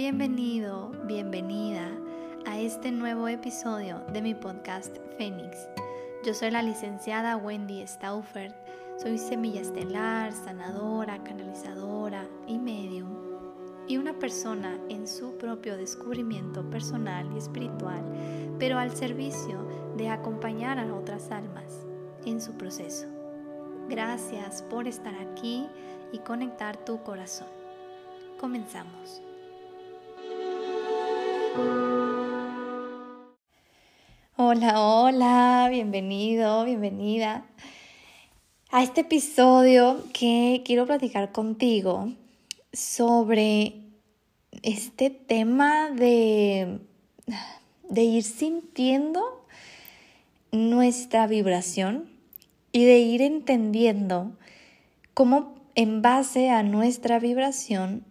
Bienvenido, 0.00 0.92
bienvenida 1.06 1.90
a 2.46 2.56
este 2.60 2.92
nuevo 2.92 3.26
episodio 3.26 3.98
de 4.12 4.22
mi 4.22 4.32
podcast 4.32 4.96
Fénix. 5.16 5.68
Yo 6.24 6.34
soy 6.34 6.52
la 6.52 6.62
licenciada 6.62 7.36
Wendy 7.36 7.84
Stauffer, 7.84 8.54
soy 8.96 9.18
semilla 9.18 9.60
estelar, 9.60 10.32
sanadora, 10.32 11.24
canalizadora 11.24 12.28
y 12.46 12.60
medium, 12.60 13.08
y 13.88 13.96
una 13.96 14.16
persona 14.16 14.78
en 14.88 15.08
su 15.08 15.36
propio 15.36 15.76
descubrimiento 15.76 16.62
personal 16.70 17.28
y 17.34 17.38
espiritual, 17.38 18.04
pero 18.60 18.78
al 18.78 18.94
servicio 18.94 19.66
de 19.96 20.10
acompañar 20.10 20.78
a 20.78 20.94
otras 20.94 21.32
almas 21.32 21.88
en 22.24 22.40
su 22.40 22.52
proceso. 22.52 23.08
Gracias 23.88 24.62
por 24.62 24.86
estar 24.86 25.16
aquí 25.16 25.66
y 26.12 26.18
conectar 26.20 26.76
tu 26.84 27.02
corazón. 27.02 27.48
Comenzamos. 28.38 29.22
Hola, 34.40 34.80
hola, 34.80 35.68
bienvenido, 35.70 36.64
bienvenida 36.64 37.44
a 38.70 38.82
este 38.82 39.02
episodio 39.02 40.02
que 40.12 40.62
quiero 40.64 40.86
platicar 40.86 41.32
contigo 41.32 42.12
sobre 42.72 43.82
este 44.62 45.10
tema 45.10 45.90
de, 45.90 46.80
de 47.88 48.02
ir 48.02 48.22
sintiendo 48.22 49.44
nuestra 50.50 51.26
vibración 51.26 52.08
y 52.72 52.84
de 52.84 53.00
ir 53.00 53.22
entendiendo 53.22 54.32
cómo 55.14 55.56
en 55.74 56.00
base 56.00 56.50
a 56.50 56.62
nuestra 56.62 57.18
vibración 57.18 58.04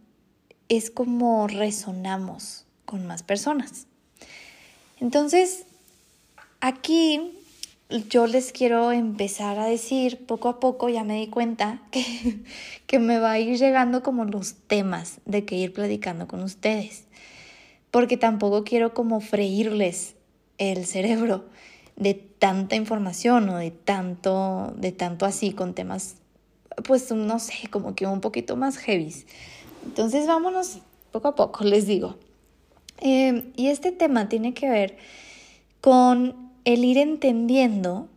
es 0.69 0.91
como 0.91 1.47
resonamos 1.47 2.66
con 2.88 3.05
más 3.05 3.21
personas. 3.21 3.85
Entonces, 4.99 5.66
aquí 6.61 7.38
yo 8.09 8.25
les 8.25 8.52
quiero 8.52 8.91
empezar 8.91 9.59
a 9.59 9.66
decir 9.66 10.25
poco 10.25 10.49
a 10.49 10.59
poco, 10.59 10.89
ya 10.89 11.03
me 11.03 11.19
di 11.19 11.27
cuenta 11.27 11.81
que, 11.91 12.39
que 12.88 12.97
me 12.97 13.19
va 13.19 13.31
a 13.31 13.39
ir 13.39 13.59
llegando 13.59 14.02
como 14.02 14.25
los 14.25 14.55
temas 14.55 15.19
de 15.25 15.45
que 15.45 15.55
ir 15.55 15.73
platicando 15.73 16.27
con 16.27 16.41
ustedes, 16.41 17.03
porque 17.91 18.17
tampoco 18.17 18.63
quiero 18.63 18.95
como 18.95 19.19
freírles 19.19 20.15
el 20.58 20.85
cerebro 20.85 21.45
de 21.97 22.13
tanta 22.13 22.75
información 22.75 23.49
o 23.49 23.58
de 23.58 23.71
tanto, 23.71 24.73
de 24.77 24.91
tanto 24.91 25.25
así 25.25 25.52
con 25.52 25.73
temas, 25.73 26.15
pues 26.85 27.11
no 27.11 27.39
sé, 27.39 27.67
como 27.69 27.95
que 27.95 28.08
un 28.08 28.21
poquito 28.21 28.55
más 28.55 28.77
heavy. 28.77 29.13
Entonces 29.85 30.25
vámonos 30.25 30.80
poco 31.11 31.27
a 31.27 31.35
poco, 31.35 31.63
les 31.63 31.85
digo. 31.85 32.15
Em, 32.99 33.51
y 33.55 33.67
este 33.67 33.91
tema 33.91 34.29
tiene 34.29 34.53
que 34.53 34.69
ver 34.69 34.97
con 35.81 36.51
el 36.65 36.83
ir 36.83 36.97
entendiendo, 36.97 38.09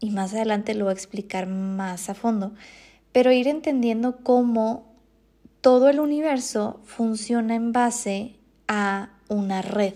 y 0.00 0.10
más 0.10 0.34
adelante 0.34 0.74
lo 0.74 0.84
voy 0.84 0.92
a 0.92 0.94
explicar 0.94 1.46
más 1.46 2.08
a 2.08 2.14
fondo, 2.14 2.52
pero 3.12 3.32
ir 3.32 3.48
entendiendo 3.48 4.18
cómo 4.22 4.86
todo 5.60 5.88
el 5.88 6.00
universo 6.00 6.80
funciona 6.84 7.54
en 7.54 7.72
base 7.72 8.36
a 8.68 9.10
una 9.28 9.62
red. 9.62 9.94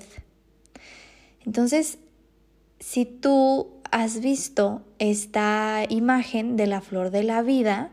Entonces, 1.45 1.99
si 2.79 3.05
tú 3.05 3.69
has 3.91 4.21
visto 4.21 4.83
esta 4.99 5.85
imagen 5.89 6.57
de 6.57 6.67
la 6.67 6.81
flor 6.81 7.11
de 7.11 7.25
la 7.25 7.43
vida, 7.43 7.91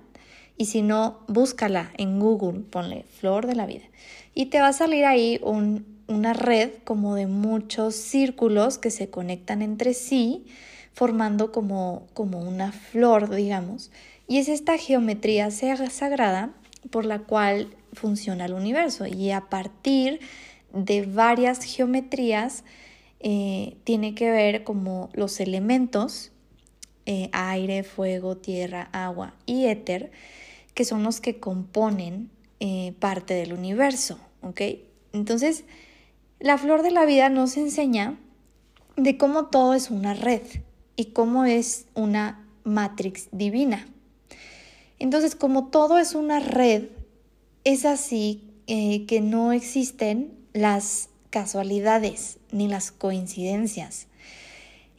y 0.58 0.66
si 0.66 0.82
no, 0.82 1.20
búscala 1.28 1.92
en 1.98 2.20
Google, 2.20 2.62
ponle 2.62 3.04
flor 3.04 3.48
de 3.48 3.56
la 3.56 3.66
vida, 3.66 3.86
y 4.34 4.48
te 4.48 4.60
va 4.60 4.70
a 4.70 4.74
salir 4.74 5.06
ahí 5.06 5.40
un, 5.44 5.97
una 6.08 6.34
red 6.34 6.72
como 6.84 7.16
de 7.16 7.28
muchos 7.28 7.96
círculos 7.96 8.78
que 8.78 8.92
se 8.92 9.10
conectan 9.10 9.62
entre 9.62 9.94
sí, 9.94 10.46
formando 10.94 11.52
como, 11.52 12.08
como 12.14 12.40
una 12.40 12.72
flor, 12.72 13.34
digamos. 13.34 13.92
Y 14.28 14.38
es 14.38 14.50
esta 14.50 14.78
geometría 14.78 15.52
sagrada 15.52 16.54
por 16.90 17.06
la 17.06 17.20
cual 17.20 17.76
funciona 17.94 18.46
el 18.46 18.54
universo. 18.54 19.06
Y 19.06 19.32
a 19.32 19.42
partir 19.50 20.20
de 20.74 21.06
varias 21.06 21.64
geometrías 21.64 22.64
eh, 23.20 23.78
tiene 23.84 24.16
que 24.16 24.30
ver 24.32 24.64
como 24.64 25.10
los 25.14 25.40
elementos, 25.40 26.32
eh, 27.06 27.30
aire, 27.32 27.84
fuego, 27.84 28.38
tierra, 28.38 28.90
agua 28.92 29.34
y 29.46 29.66
éter, 29.66 30.12
que 30.74 30.86
son 30.86 31.04
los 31.04 31.22
que 31.22 31.40
componen 31.40 32.30
eh, 32.60 32.94
parte 33.00 33.34
del 33.34 33.54
universo. 33.54 34.20
Entonces, 35.14 35.64
la 36.40 36.58
flor 36.58 36.84
de 36.84 36.92
la 36.92 37.06
vida 37.06 37.30
nos 37.30 37.58
enseña 37.58 38.18
de 38.96 39.18
cómo 39.18 39.46
todo 39.46 39.74
es 39.74 39.90
una 39.90 40.14
red 40.14 40.42
y 40.96 41.06
cómo 41.06 41.46
es 41.46 41.86
una 41.94 42.46
matrix 42.64 43.30
divina. 43.32 43.88
Entonces, 45.00 45.36
como 45.36 45.68
todo 45.68 46.00
es 46.00 46.16
una 46.16 46.40
red, 46.40 46.86
es 47.64 47.86
así 47.86 48.44
eh, 48.68 49.06
que 49.06 49.22
no 49.22 49.52
existen 49.52 50.34
las 50.54 51.10
casualidades 51.30 52.40
ni 52.52 52.68
las 52.68 52.92
coincidencias. 52.92 54.08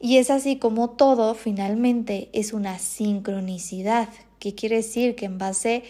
Y 0.00 0.18
es 0.18 0.30
así 0.30 0.56
como 0.56 0.90
todo 0.90 1.34
finalmente 1.34 2.28
es 2.32 2.52
una 2.52 2.78
sincronicidad, 2.78 4.08
que 4.38 4.54
quiere 4.54 4.76
decir 4.76 5.16
que 5.16 5.26
en 5.26 5.38
base 5.38 5.82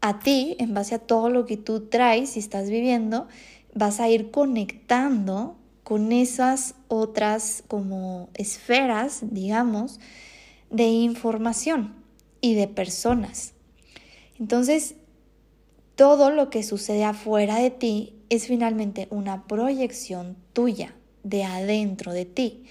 a 0.00 0.20
ti, 0.20 0.56
en 0.58 0.74
base 0.74 0.94
a 0.94 0.98
todo 1.00 1.28
lo 1.30 1.46
que 1.46 1.56
tú 1.56 1.86
traes 1.86 2.36
y 2.36 2.40
estás 2.40 2.70
viviendo, 2.70 3.26
vas 3.74 4.00
a 4.00 4.08
ir 4.08 4.30
conectando 4.30 5.56
con 5.82 6.12
esas 6.12 6.74
otras 6.88 7.64
como 7.68 8.28
esferas, 8.34 9.20
digamos, 9.30 10.00
de 10.70 10.84
información 10.84 11.94
y 12.40 12.54
de 12.54 12.68
personas. 12.68 13.54
Entonces, 14.38 14.94
todo 15.96 16.30
lo 16.30 16.50
que 16.50 16.62
sucede 16.62 17.04
afuera 17.04 17.56
de 17.56 17.70
ti 17.70 18.14
es 18.30 18.46
finalmente 18.46 19.08
una 19.10 19.46
proyección 19.46 20.36
tuya, 20.52 20.94
de 21.22 21.44
adentro 21.44 22.12
de 22.12 22.24
ti. 22.24 22.64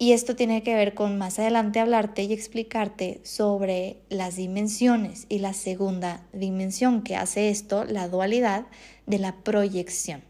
Y 0.00 0.12
esto 0.12 0.36
tiene 0.36 0.62
que 0.62 0.74
ver 0.74 0.94
con 0.94 1.18
más 1.18 1.38
adelante 1.38 1.80
hablarte 1.80 2.22
y 2.22 2.32
explicarte 2.32 3.20
sobre 3.24 3.98
las 4.08 4.36
dimensiones 4.36 5.26
y 5.28 5.40
la 5.40 5.52
segunda 5.52 6.24
dimensión 6.32 7.02
que 7.02 7.16
hace 7.16 7.50
esto, 7.50 7.84
la 7.84 8.08
dualidad 8.08 8.66
de 9.08 9.18
la 9.18 9.34
proyección. 9.36 10.22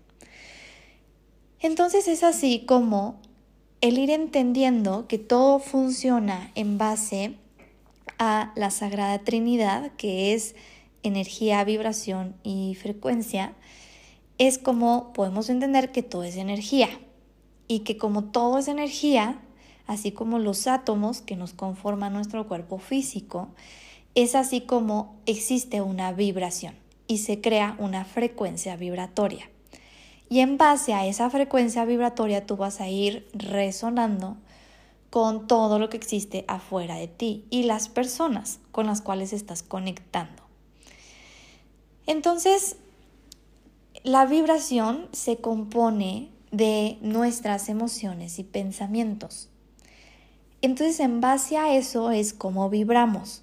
Entonces 1.60 2.08
es 2.08 2.22
así 2.22 2.64
como 2.66 3.20
el 3.80 3.98
ir 3.98 4.10
entendiendo 4.10 5.06
que 5.08 5.18
todo 5.18 5.58
funciona 5.58 6.50
en 6.54 6.78
base 6.78 7.34
a 8.18 8.52
la 8.56 8.70
Sagrada 8.70 9.18
Trinidad, 9.18 9.92
que 9.96 10.34
es 10.34 10.54
energía, 11.02 11.62
vibración 11.64 12.36
y 12.42 12.76
frecuencia, 12.76 13.54
es 14.38 14.58
como 14.58 15.12
podemos 15.12 15.50
entender 15.50 15.90
que 15.90 16.02
todo 16.02 16.22
es 16.22 16.36
energía 16.36 16.88
y 17.66 17.80
que 17.80 17.98
como 17.98 18.24
todo 18.24 18.58
es 18.58 18.68
energía, 18.68 19.40
así 19.86 20.12
como 20.12 20.38
los 20.38 20.66
átomos 20.68 21.20
que 21.20 21.36
nos 21.36 21.52
conforman 21.52 22.12
nuestro 22.12 22.46
cuerpo 22.46 22.78
físico, 22.78 23.48
es 24.14 24.34
así 24.34 24.60
como 24.60 25.16
existe 25.26 25.80
una 25.80 26.12
vibración 26.12 26.87
y 27.08 27.18
se 27.18 27.40
crea 27.40 27.74
una 27.80 28.04
frecuencia 28.04 28.76
vibratoria. 28.76 29.50
Y 30.30 30.40
en 30.40 30.58
base 30.58 30.94
a 30.94 31.06
esa 31.06 31.28
frecuencia 31.30 31.84
vibratoria 31.84 32.46
tú 32.46 32.56
vas 32.56 32.80
a 32.80 32.88
ir 32.88 33.26
resonando 33.32 34.36
con 35.10 35.46
todo 35.46 35.78
lo 35.78 35.88
que 35.88 35.96
existe 35.96 36.44
afuera 36.48 36.96
de 36.96 37.08
ti 37.08 37.46
y 37.50 37.62
las 37.64 37.88
personas 37.88 38.60
con 38.70 38.86
las 38.86 39.00
cuales 39.00 39.32
estás 39.32 39.62
conectando. 39.62 40.42
Entonces, 42.06 42.76
la 44.04 44.26
vibración 44.26 45.08
se 45.12 45.38
compone 45.38 46.28
de 46.50 46.98
nuestras 47.00 47.68
emociones 47.68 48.38
y 48.38 48.44
pensamientos. 48.44 49.48
Entonces, 50.60 51.00
en 51.00 51.20
base 51.20 51.56
a 51.56 51.74
eso 51.74 52.10
es 52.10 52.32
como 52.32 52.68
vibramos. 52.68 53.42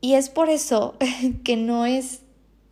Y 0.00 0.14
es 0.14 0.28
por 0.28 0.48
eso 0.48 0.96
que 1.44 1.56
no 1.56 1.86
es 1.86 2.22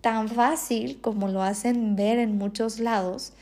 tan 0.00 0.28
fácil 0.28 1.00
como 1.00 1.28
lo 1.28 1.43
hacen 1.43 1.96
ver 1.96 2.19
en 2.19 2.38
muchos 2.38 2.78
lados 2.78 3.32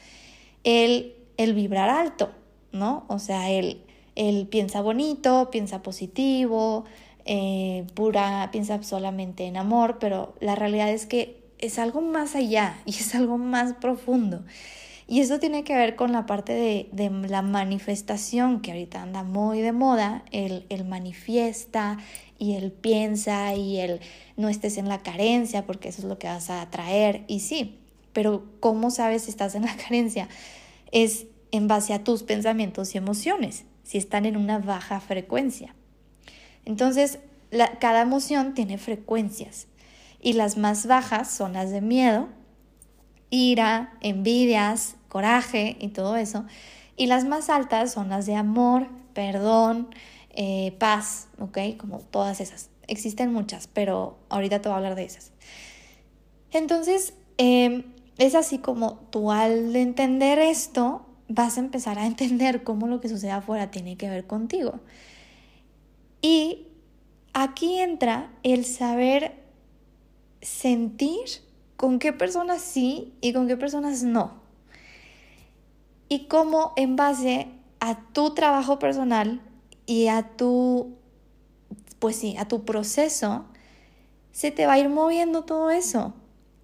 el, 0.65 1.15
el 1.37 1.55
vibrar 1.55 1.91
alto, 1.91 2.31
¿no? 2.73 3.05
O 3.09 3.19
sea, 3.19 3.51
él, 3.51 3.83
él 4.15 4.49
piensa 4.51 4.81
bonito, 4.81 5.51
piensa 5.51 5.83
positivo, 5.83 6.85
eh, 7.27 7.87
pura, 7.95 8.49
piensa 8.53 8.83
solamente 8.83 9.45
en 9.45 9.57
amor, 9.57 9.99
pero 9.99 10.35
la 10.41 10.55
realidad 10.55 10.91
es 10.91 11.07
que 11.07 11.43
es 11.59 11.79
algo 11.79 12.01
más 12.01 12.35
allá 12.35 12.79
y 12.85 12.91
es 12.91 13.15
algo 13.15 13.39
más 13.39 13.75
profundo. 13.75 14.45
Y 15.07 15.21
eso 15.21 15.39
tiene 15.39 15.65
que 15.65 15.75
ver 15.75 15.97
con 15.97 16.13
la 16.13 16.25
parte 16.27 16.53
de, 16.53 16.89
de 16.93 17.11
la 17.29 17.43
manifestación 17.43 18.61
que 18.61 18.73
ahorita 18.73 19.03
anda 19.03 19.23
muy 19.23 19.61
de 19.61 19.73
moda, 19.73 20.25
el, 20.31 20.65
el 20.71 20.85
manifiesta, 20.85 21.99
y 22.39 22.55
él 22.55 22.73
piensa 22.73 23.55
y 23.55 23.79
él 23.79 24.01
no 24.37 24.49
estés 24.49 24.77
en 24.77 24.89
la 24.89 25.03
carencia 25.03 25.67
porque 25.67 25.89
eso 25.89 26.03
es 26.03 26.09
lo 26.09 26.19
que 26.19 26.27
vas 26.27 26.51
a 26.51 26.63
atraer. 26.63 27.25
Y 27.29 27.41
sí, 27.41 27.79
pero 28.13 28.45
¿cómo 28.61 28.91
sabes 28.91 29.23
si 29.23 29.31
estás 29.31 29.55
en 29.55 29.63
la 29.63 29.77
carencia? 29.89 30.29
Es 30.93 31.27
en 31.51 31.69
base 31.69 31.93
a 31.93 32.03
tus 32.03 32.23
pensamientos 32.23 32.95
y 32.95 32.99
emociones, 32.99 33.65
si 33.85 33.99
están 33.99 34.27
en 34.27 34.37
una 34.37 34.59
baja 34.59 35.01
frecuencia. 35.01 35.75
Entonces, 36.65 37.19
cada 37.79 38.03
emoción 38.03 38.55
tiene 38.55 38.79
frecuencias 38.79 39.69
y 40.21 40.33
las 40.33 40.57
más 40.57 40.87
bajas 40.87 41.31
son 41.31 41.53
las 41.53 41.71
de 41.71 41.81
miedo, 41.81 42.29
ira, 43.35 43.93
envidias, 44.01 44.97
coraje 45.09 45.77
y 45.81 45.89
todo 45.89 46.17
eso. 46.17 46.45
Y 46.97 47.07
las 47.07 47.25
más 47.25 47.51
altas 47.51 47.93
son 47.93 48.09
las 48.09 48.27
de 48.27 48.37
amor, 48.37 48.87
perdón, 49.13 49.89
eh, 50.31 50.75
paz, 50.79 51.29
¿ok? 51.39 51.59
Como 51.77 51.99
todas 51.99 52.41
esas. 52.41 52.71
Existen 52.87 53.33
muchas, 53.33 53.67
pero 53.67 54.17
ahorita 54.29 54.61
te 54.61 54.69
voy 54.69 54.75
a 54.75 54.77
hablar 54.77 54.95
de 54.95 55.05
esas. 55.05 55.33
Entonces, 56.53 57.15
em, 57.37 57.83
es 58.19 58.37
así 58.37 58.59
como 58.59 58.95
tú 59.11 59.33
al 59.33 59.75
entender 59.75 60.39
esto, 60.39 61.05
vas 61.29 61.57
a 61.57 61.61
empezar 61.61 61.99
a 61.99 62.07
entender 62.13 62.63
cómo 62.63 62.87
lo 62.87 63.01
que 63.01 63.09
sucede 63.09 63.33
afuera 63.33 63.71
tiene 63.71 63.97
que 63.97 64.09
ver 64.09 64.27
contigo. 64.27 64.81
Y 66.23 66.69
aquí 67.33 67.79
entra 67.81 68.31
el 68.45 68.65
saber 68.65 69.35
sentir 70.41 71.45
con 71.77 71.99
qué 71.99 72.13
personas 72.13 72.61
sí 72.63 73.13
y 73.21 73.33
con 73.33 73.49
qué 73.49 73.57
personas 73.57 74.03
no. 74.03 74.43
Y 76.09 76.27
cómo 76.27 76.73
en 76.77 76.97
base 76.97 77.49
a 77.81 78.01
tu 78.13 78.35
trabajo 78.35 78.79
personal 78.79 79.41
y 79.87 80.09
a 80.09 80.23
tu, 80.37 80.95
pues 81.99 82.17
sí, 82.17 82.37
a 82.39 82.47
tu 82.47 82.65
proceso, 82.65 83.45
se 84.33 84.51
te 84.51 84.67
va 84.67 84.75
a 84.75 84.79
ir 84.79 84.89
moviendo 84.89 85.45
todo 85.45 85.71
eso. 85.71 86.15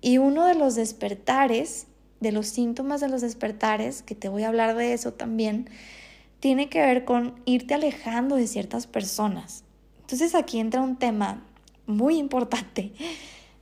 Y 0.00 0.18
uno 0.18 0.46
de 0.46 0.54
los 0.54 0.74
despertares, 0.74 1.86
de 2.20 2.32
los 2.32 2.46
síntomas 2.46 3.00
de 3.00 3.08
los 3.08 3.20
despertares, 3.20 4.02
que 4.02 4.14
te 4.14 4.28
voy 4.28 4.44
a 4.44 4.48
hablar 4.48 4.76
de 4.76 4.92
eso 4.92 5.12
también, 5.12 5.68
tiene 6.40 6.68
que 6.68 6.80
ver 6.80 7.04
con 7.04 7.40
irte 7.44 7.74
alejando 7.74 8.36
de 8.36 8.46
ciertas 8.46 8.86
personas. 8.86 9.64
Entonces 10.00 10.34
aquí 10.34 10.58
entra 10.58 10.80
un 10.80 10.96
tema 10.96 11.44
muy 11.86 12.16
importante, 12.16 12.92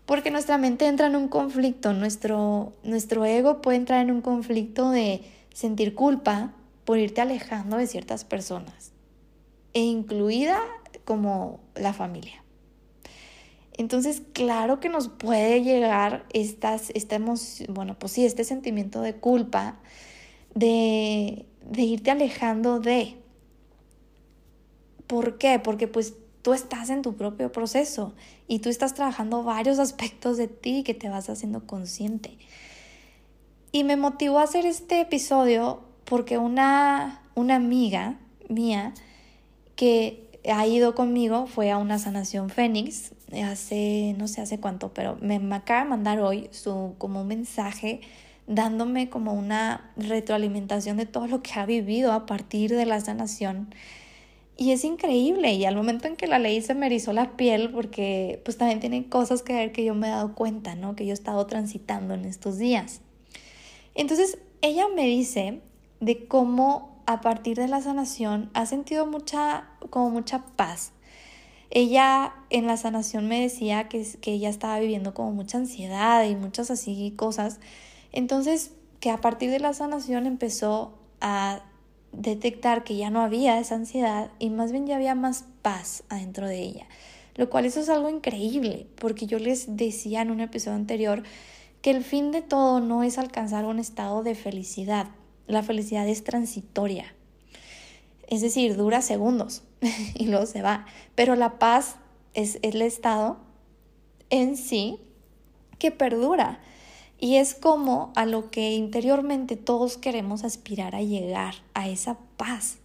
porque 0.09 0.31
nuestra 0.31 0.57
mente 0.57 0.87
entra 0.87 1.07
en 1.09 1.17
un 1.17 1.29
conflicto, 1.29 1.93
nuestro, 1.93 2.73
nuestro 2.83 3.27
ego 3.27 3.61
puede 3.61 3.77
entrar 3.77 4.01
en 4.01 4.11
un 4.11 4.23
conflicto 4.23 4.91
de 4.91 5.21
sentir 5.53 5.95
culpa 5.95 6.55
por 6.87 6.97
irte 6.97 7.21
alejando 7.21 7.77
de 7.77 7.87
ciertas 7.87 8.25
personas, 8.25 8.93
e 9.75 9.81
incluida 9.81 10.61
como 11.05 11.61
la 11.75 11.93
familia. 11.93 12.43
Entonces, 13.77 14.23
claro 14.33 14.81
que 14.81 14.89
nos 14.89 15.09
puede 15.11 15.63
llegar 15.63 16.25
estas, 16.33 16.89
esta 16.95 17.17
emoción, 17.17 17.75
bueno, 17.75 17.99
pues 17.99 18.13
sí, 18.13 18.25
este 18.25 18.45
sentimiento 18.45 19.03
de 19.03 19.15
culpa, 19.15 19.77
de, 20.55 21.45
de 21.71 21.83
irte 21.83 22.11
alejando 22.11 22.81
de. 22.81 23.17
¿Por 25.07 25.37
qué? 25.37 25.59
Porque 25.59 25.87
pues 25.87 26.15
tú 26.49 26.55
estás 26.55 26.89
en 26.89 27.03
tu 27.03 27.15
propio 27.15 27.53
proceso 27.53 28.15
y 28.47 28.61
tú 28.61 28.71
estás 28.71 28.95
trabajando 28.95 29.43
varios 29.43 29.79
aspectos 29.87 30.39
de 30.39 30.49
ti 30.49 30.83
que 30.83 30.95
te 30.95 31.11
vas 31.11 31.29
haciendo 31.29 31.67
consciente. 31.67 32.39
Y 33.71 33.85
me 33.85 33.97
motivó 33.97 34.39
a 34.39 34.45
hacer 34.45 34.65
este 34.65 35.03
episodio 35.03 35.83
porque 36.07 36.39
una, 36.39 37.21
una 37.35 37.57
amiga 37.57 38.17
mía 38.49 38.95
que 39.77 40.41
ha 40.51 40.67
ido 40.67 40.95
conmigo, 40.95 41.47
fue 41.47 41.71
a 41.71 41.77
una 41.77 41.99
sanación 41.99 42.49
Fénix, 42.49 43.13
hace, 43.45 44.15
no 44.17 44.27
sé 44.27 44.41
hace 44.41 44.59
cuánto, 44.59 44.95
pero 44.95 45.19
me, 45.21 45.37
acaba 45.55 45.83
de 45.83 45.91
mandar 45.91 46.19
hoy 46.21 46.49
su, 46.51 46.95
como 46.97 47.21
un 47.21 47.29
mensaje 47.29 48.01
dándome 48.47 49.11
como 49.11 49.35
una 49.35 49.91
retroalimentación 49.99 50.97
de 50.97 51.05
todo 51.05 51.27
lo 51.27 51.43
que 51.43 51.61
ha 51.61 51.67
vivido 51.67 52.11
a 52.13 52.25
partir 52.25 52.75
de 52.75 52.87
la 52.87 52.99
sanación. 53.01 53.69
Y 54.61 54.73
es 54.73 54.83
increíble, 54.83 55.53
y 55.53 55.65
al 55.67 55.77
momento 55.77 56.09
en 56.09 56.17
que 56.17 56.27
la 56.27 56.41
leí 56.41 56.61
se 56.63 56.75
me 56.75 56.87
erizó 56.87 57.13
la 57.13 57.37
piel 57.37 57.71
porque 57.71 58.43
pues 58.45 58.59
también 58.59 58.81
tiene 58.81 59.09
cosas 59.09 59.43
que 59.43 59.55
ver 59.55 59.71
que 59.71 59.85
yo 59.85 59.95
me 59.95 60.09
he 60.09 60.11
dado 60.11 60.35
cuenta, 60.35 60.75
¿no? 60.75 60.97
Que 60.97 61.07
yo 61.07 61.13
he 61.13 61.15
estado 61.15 61.47
transitando 61.47 62.15
en 62.15 62.25
estos 62.25 62.59
días. 62.59 63.01
Entonces, 63.95 64.39
ella 64.61 64.87
me 64.93 65.07
dice 65.07 65.61
de 66.01 66.27
cómo 66.27 67.01
a 67.07 67.21
partir 67.21 67.57
de 67.57 67.69
la 67.69 67.81
sanación 67.81 68.51
ha 68.53 68.67
sentido 68.67 69.07
mucha, 69.07 69.69
como 69.91 70.11
mucha 70.11 70.45
paz. 70.57 70.91
Ella 71.71 72.35
en 72.51 72.67
la 72.67 72.77
sanación 72.77 73.29
me 73.29 73.41
decía 73.41 73.89
que, 73.89 74.05
que 74.21 74.33
ella 74.33 74.49
estaba 74.49 74.81
viviendo 74.81 75.15
como 75.15 75.31
mucha 75.31 75.59
ansiedad 75.59 76.25
y 76.25 76.35
muchas 76.35 76.73
así 76.73 77.15
cosas. 77.17 77.61
Entonces, 78.11 78.73
que 78.99 79.11
a 79.11 79.21
partir 79.21 79.53
de 79.53 79.61
la 79.61 79.73
sanación 79.73 80.27
empezó 80.27 80.99
a 81.21 81.63
detectar 82.13 82.85
que 82.85 82.97
ya 82.97 83.11
no 83.11 83.21
había 83.21 83.59
esa 83.59 83.75
ansiedad 83.75 84.31
y 84.39 84.51
más 84.51 84.73
bien 84.73 84.87
ya 84.87 84.97
había 84.97 85.15
más 85.15 85.45
paz 85.63 86.05
adentro 86.09 86.47
de 86.47 86.61
ella. 86.61 86.87
Lo 87.35 87.49
cual 87.51 87.67
eso 87.67 87.81
es 87.81 87.89
algo 87.89 88.11
increíble, 88.11 88.87
porque 88.97 89.27
yo 89.27 89.39
les 89.39 89.77
decía 89.77 90.23
en 90.23 90.31
un 90.31 90.41
episodio 90.41 90.77
anterior 90.77 91.23
que 91.83 91.91
el 91.91 92.03
fin 92.03 92.33
de 92.33 92.43
todo 92.43 92.81
no 92.81 93.05
es 93.05 93.19
alcanzar 93.19 93.65
un 93.65 93.79
estado 93.79 94.23
de 94.23 94.35
felicidad, 94.35 95.09
la 95.47 95.63
felicidad 95.63 96.09
es 96.09 96.25
transitoria. 96.25 97.15
Es 98.27 98.43
decir, 98.43 98.77
dura 98.77 99.03
segundos 99.03 99.63
y 100.15 100.27
luego 100.27 100.47
se 100.47 100.63
va. 100.63 100.87
Pero 101.15 101.37
la 101.37 101.59
paz 101.59 101.97
es 102.35 102.59
el 102.63 102.83
estado 102.83 103.39
en 104.31 104.57
sí 104.57 105.01
que 105.79 105.91
perdura. 105.91 106.61
Y 107.19 107.37
es 107.37 107.55
como 107.55 108.13
a 108.15 108.27
lo 108.27 108.51
que 108.51 108.73
interiormente 108.75 109.57
todos 109.57 109.97
queremos 109.97 110.45
aspirar 110.45 110.95
a 110.95 111.03
llegar, 111.03 111.55
a 111.75 111.89
esa 111.89 112.17
paz. 112.37 112.79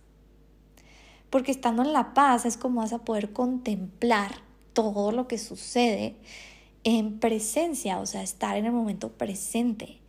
Porque 1.30 1.52
estando 1.52 1.84
en 1.84 1.94
la 1.94 2.14
paz 2.14 2.46
es 2.46 2.58
como 2.58 2.82
vas 2.82 2.94
a 2.94 3.06
poder 3.06 3.32
contemplar 3.32 4.42
todo 4.74 5.12
lo 5.12 5.28
que 5.28 5.38
sucede 5.38 6.16
en 6.84 7.20
presencia, 7.20 8.00
o 8.00 8.06
sea, 8.06 8.24
estar 8.24 8.58
en 8.58 8.66
el 8.66 8.72
momento 8.72 9.10
presente. 9.10 10.00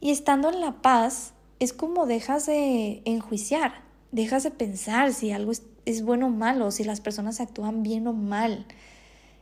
Y 0.00 0.10
estando 0.10 0.50
en 0.50 0.60
la 0.60 0.80
paz 0.82 1.34
es 1.58 1.72
como 1.72 2.06
dejas 2.06 2.46
de 2.46 3.02
enjuiciar, 3.04 3.82
dejas 4.10 4.42
de 4.42 4.50
pensar 4.50 5.12
si 5.12 5.30
algo 5.30 5.52
es, 5.84 6.02
bueno 6.04 6.26
o 6.26 6.30
malo, 6.30 6.70
si 6.70 6.82
las 6.84 7.00
personas 7.00 7.40
actúan 7.40 7.82
bien 7.82 8.06
o 8.06 8.12
mal. 8.12 8.66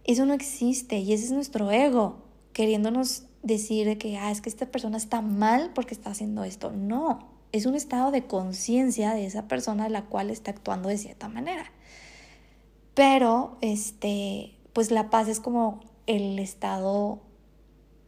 Eso 0.05 0.27
no 0.27 0.35
existe 0.35 0.99
y 0.99 1.13
ese 1.13 1.27
es 1.27 1.33
nuestro 1.33 1.71
ego 1.71 2.19
queriéndonos 2.53 3.25
decir 3.43 3.99
que 3.99 4.19
ah, 4.19 4.31
es 4.31 4.41
que 4.41 4.49
esta 4.49 4.67
persona 4.67 4.97
está 4.97 5.23
mal 5.23 5.71
porque 5.75 5.95
está 5.95 6.11
haciendo 6.11 6.45
esto. 6.45 6.71
No, 6.73 7.29
es 7.53 7.67
un 7.67 7.75
estado 7.75 8.11
de 8.11 8.27
conciencia 8.27 9.15
de 9.15 9.27
esa 9.27 9.49
persona 9.49 9.89
la 9.89 10.05
cual 10.05 10.31
está 10.31 10.51
actuando 10.51 10.89
de 10.89 10.99
cierta 10.99 11.29
manera. 11.29 11.71
Pero 12.95 13.57
este, 13.61 14.57
pues 14.73 14.91
la 14.91 15.11
paz 15.11 15.29
es 15.29 15.41
como 15.41 15.81
el 16.07 16.39
estado 16.39 17.21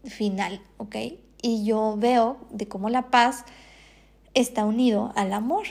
final, 0.04 0.60
¿ok? 0.76 0.96
Y 1.40 1.64
yo 1.64 1.96
veo 1.98 2.38
de 2.50 2.68
cómo 2.68 2.88
la 2.88 3.10
paz 3.10 3.44
está 4.34 4.64
unido 4.64 5.12
al 5.16 5.32
amor. 5.32 5.64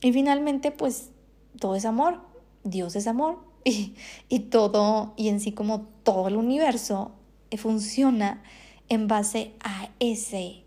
Y 0.00 0.12
finalmente, 0.12 0.70
pues 0.70 1.10
todo 1.58 1.74
es 1.76 1.84
amor, 1.84 2.20
Dios 2.62 2.96
es 2.96 3.06
amor 3.06 3.38
y, 3.64 3.94
y 4.28 4.40
todo, 4.40 5.14
y 5.16 5.28
en 5.28 5.40
sí 5.40 5.52
como 5.52 5.82
todo 6.02 6.28
el 6.28 6.36
universo 6.36 7.12
funciona 7.56 8.42
en 8.88 9.08
base 9.08 9.52
a 9.60 9.90
ese 9.98 10.62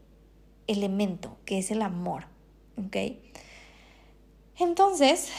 elemento 0.67 1.37
que 1.45 1.59
es 1.59 1.71
el 1.71 1.81
amor. 1.81 2.25
¿Ok? 2.77 2.95
Entonces, 4.59 5.29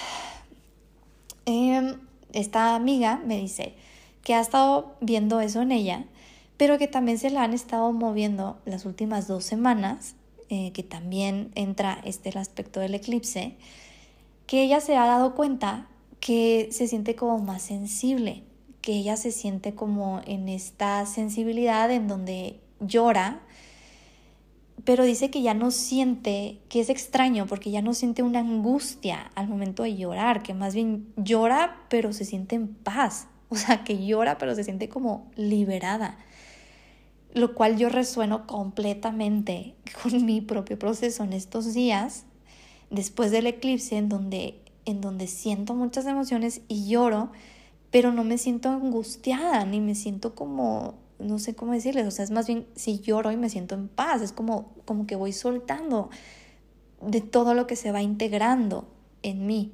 em, 1.46 2.00
esta 2.32 2.74
amiga 2.74 3.20
me 3.24 3.36
dice 3.38 3.74
que 4.22 4.34
ha 4.34 4.40
estado 4.40 4.96
viendo 5.00 5.40
eso 5.40 5.62
en 5.62 5.72
ella, 5.72 6.04
pero 6.56 6.78
que 6.78 6.88
también 6.88 7.18
se 7.18 7.30
la 7.30 7.42
han 7.42 7.54
estado 7.54 7.92
moviendo 7.92 8.58
las 8.64 8.84
últimas 8.84 9.28
dos 9.28 9.44
semanas 9.44 10.14
eh, 10.50 10.72
que 10.72 10.82
también 10.82 11.52
entra 11.54 12.00
este 12.04 12.30
el 12.30 12.38
aspecto 12.38 12.80
del 12.80 12.94
eclipse, 12.94 13.56
que 14.46 14.62
ella 14.62 14.80
se 14.80 14.96
ha 14.96 15.06
dado 15.06 15.34
cuenta 15.34 15.88
que 16.20 16.68
se 16.72 16.88
siente 16.88 17.14
como 17.14 17.38
más 17.38 17.62
sensible, 17.62 18.42
que 18.80 18.92
ella 18.92 19.16
se 19.16 19.30
siente 19.30 19.74
como 19.74 20.20
en 20.26 20.48
esta 20.48 21.04
sensibilidad 21.06 21.90
en 21.90 22.08
donde 22.08 22.60
llora, 22.80 23.40
pero 24.84 25.04
dice 25.04 25.30
que 25.30 25.42
ya 25.42 25.54
no 25.54 25.70
siente, 25.70 26.60
que 26.68 26.80
es 26.80 26.88
extraño 26.88 27.46
porque 27.46 27.70
ya 27.70 27.82
no 27.82 27.94
siente 27.94 28.22
una 28.22 28.40
angustia 28.40 29.30
al 29.34 29.48
momento 29.48 29.82
de 29.82 29.96
llorar, 29.96 30.42
que 30.42 30.54
más 30.54 30.74
bien 30.74 31.12
llora 31.16 31.84
pero 31.90 32.12
se 32.12 32.24
siente 32.24 32.56
en 32.56 32.68
paz, 32.68 33.28
o 33.48 33.56
sea, 33.56 33.84
que 33.84 34.06
llora 34.06 34.38
pero 34.38 34.54
se 34.54 34.64
siente 34.64 34.88
como 34.88 35.30
liberada. 35.36 36.18
Lo 37.34 37.54
cual 37.54 37.76
yo 37.76 37.90
resueno 37.90 38.46
completamente 38.46 39.74
con 40.02 40.24
mi 40.24 40.40
propio 40.40 40.78
proceso 40.78 41.24
en 41.24 41.34
estos 41.34 41.74
días, 41.74 42.24
después 42.90 43.30
del 43.30 43.46
eclipse, 43.46 43.98
en 43.98 44.08
donde, 44.08 44.62
en 44.86 45.02
donde 45.02 45.26
siento 45.26 45.74
muchas 45.74 46.06
emociones 46.06 46.62
y 46.68 46.88
lloro, 46.88 47.30
pero 47.90 48.12
no 48.12 48.24
me 48.24 48.38
siento 48.38 48.70
angustiada, 48.70 49.64
ni 49.64 49.80
me 49.80 49.94
siento 49.94 50.34
como 50.34 50.94
no 51.18 51.38
sé 51.38 51.54
cómo 51.54 51.72
decirles, 51.72 52.06
o 52.06 52.10
sea, 52.10 52.24
es 52.24 52.30
más 52.30 52.46
bien 52.46 52.66
si 52.74 53.00
lloro 53.00 53.32
y 53.32 53.36
me 53.36 53.50
siento 53.50 53.74
en 53.74 53.88
paz, 53.88 54.22
es 54.22 54.32
como, 54.32 54.72
como 54.84 55.06
que 55.06 55.16
voy 55.16 55.32
soltando 55.32 56.10
de 57.00 57.20
todo 57.20 57.54
lo 57.54 57.66
que 57.66 57.76
se 57.76 57.92
va 57.92 58.02
integrando 58.02 58.88
en 59.22 59.46
mí. 59.46 59.72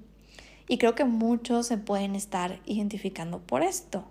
Y 0.68 0.78
creo 0.78 0.94
que 0.94 1.04
muchos 1.04 1.66
se 1.66 1.76
pueden 1.76 2.14
estar 2.14 2.60
identificando 2.64 3.40
por 3.40 3.62
esto. 3.62 4.04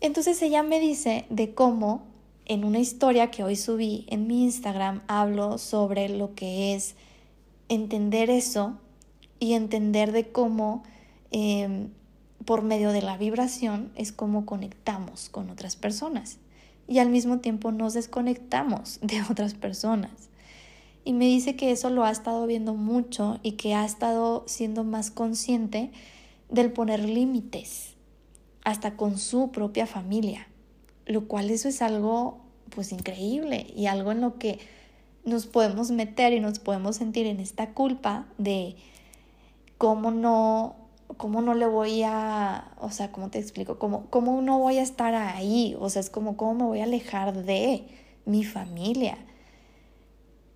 Entonces 0.00 0.40
ella 0.42 0.62
me 0.62 0.80
dice 0.80 1.26
de 1.30 1.54
cómo 1.54 2.04
en 2.46 2.64
una 2.64 2.78
historia 2.78 3.30
que 3.30 3.42
hoy 3.42 3.56
subí 3.56 4.06
en 4.08 4.26
mi 4.26 4.44
Instagram 4.44 5.02
hablo 5.08 5.58
sobre 5.58 6.08
lo 6.08 6.34
que 6.34 6.74
es 6.74 6.94
entender 7.68 8.30
eso 8.30 8.78
y 9.40 9.54
entender 9.54 10.12
de 10.12 10.30
cómo 10.30 10.84
em, 11.30 11.90
por 12.44 12.62
medio 12.62 12.92
de 12.92 13.02
la 13.02 13.16
vibración 13.16 13.90
es 13.96 14.12
como 14.12 14.46
conectamos 14.46 15.28
con 15.28 15.50
otras 15.50 15.76
personas 15.76 16.38
y 16.88 16.98
al 16.98 17.10
mismo 17.10 17.38
tiempo 17.38 17.72
nos 17.72 17.94
desconectamos 17.94 18.98
de 19.02 19.22
otras 19.30 19.54
personas. 19.54 20.10
Y 21.04 21.12
me 21.12 21.26
dice 21.26 21.54
que 21.54 21.70
eso 21.70 21.88
lo 21.88 22.04
ha 22.04 22.10
estado 22.10 22.46
viendo 22.46 22.74
mucho 22.74 23.38
y 23.42 23.52
que 23.52 23.74
ha 23.74 23.84
estado 23.84 24.44
siendo 24.46 24.82
más 24.82 25.10
consciente 25.10 25.92
del 26.50 26.72
poner 26.72 27.08
límites, 27.08 27.94
hasta 28.64 28.96
con 28.96 29.16
su 29.16 29.52
propia 29.52 29.86
familia, 29.86 30.48
lo 31.06 31.28
cual 31.28 31.50
eso 31.50 31.68
es 31.68 31.82
algo 31.82 32.40
pues 32.70 32.90
increíble 32.90 33.66
y 33.76 33.86
algo 33.86 34.10
en 34.10 34.20
lo 34.20 34.38
que 34.38 34.58
nos 35.24 35.46
podemos 35.46 35.92
meter 35.92 36.32
y 36.32 36.40
nos 36.40 36.58
podemos 36.58 36.96
sentir 36.96 37.26
en 37.26 37.38
esta 37.38 37.74
culpa 37.74 38.26
de 38.38 38.74
cómo 39.78 40.10
no, 40.10 40.74
cómo 41.16 41.42
no 41.42 41.54
le 41.54 41.66
voy 41.66 42.02
a, 42.02 42.72
o 42.78 42.90
sea, 42.90 43.12
¿cómo 43.12 43.30
te 43.30 43.38
explico? 43.38 43.78
¿Cómo, 43.78 44.06
cómo 44.10 44.40
no 44.42 44.58
voy 44.58 44.78
a 44.78 44.82
estar 44.82 45.14
ahí? 45.14 45.76
O 45.80 45.90
sea, 45.90 46.00
es 46.00 46.10
como 46.10 46.36
cómo 46.36 46.54
me 46.54 46.64
voy 46.64 46.80
a 46.80 46.84
alejar 46.84 47.44
de 47.44 47.86
mi 48.24 48.44
familia 48.44 49.18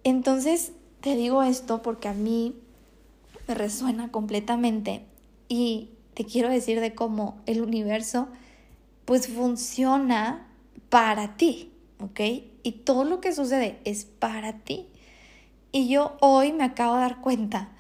entonces, 0.05 0.73
te 1.01 1.15
digo 1.15 1.43
esto 1.43 1.83
porque 1.83 2.09
a 2.09 2.15
mí 2.15 2.57
me 3.47 3.55
resuena 3.55 4.11
completamente 4.11 5.05
y 5.49 5.91
te 6.15 6.25
quiero 6.25 6.49
decir 6.49 6.81
de 6.81 6.95
cómo 6.95 7.41
el 7.47 7.61
universo 7.61 8.29
pues 9.05 9.29
funciona 9.29 10.49
para 10.89 11.37
ti, 11.37 11.73
¿ok? 12.01 12.21
Y 12.63 12.73
todo 12.85 13.05
lo 13.05 13.21
que 13.21 13.33
sucede 13.33 13.79
es 13.85 14.05
para 14.05 14.59
ti. 14.59 14.87
Y 15.73 15.89
yo 15.89 16.17
hoy 16.21 16.53
me 16.53 16.65
acabo 16.65 16.95
de 16.95 17.01
dar 17.03 17.21
cuenta 17.21 17.71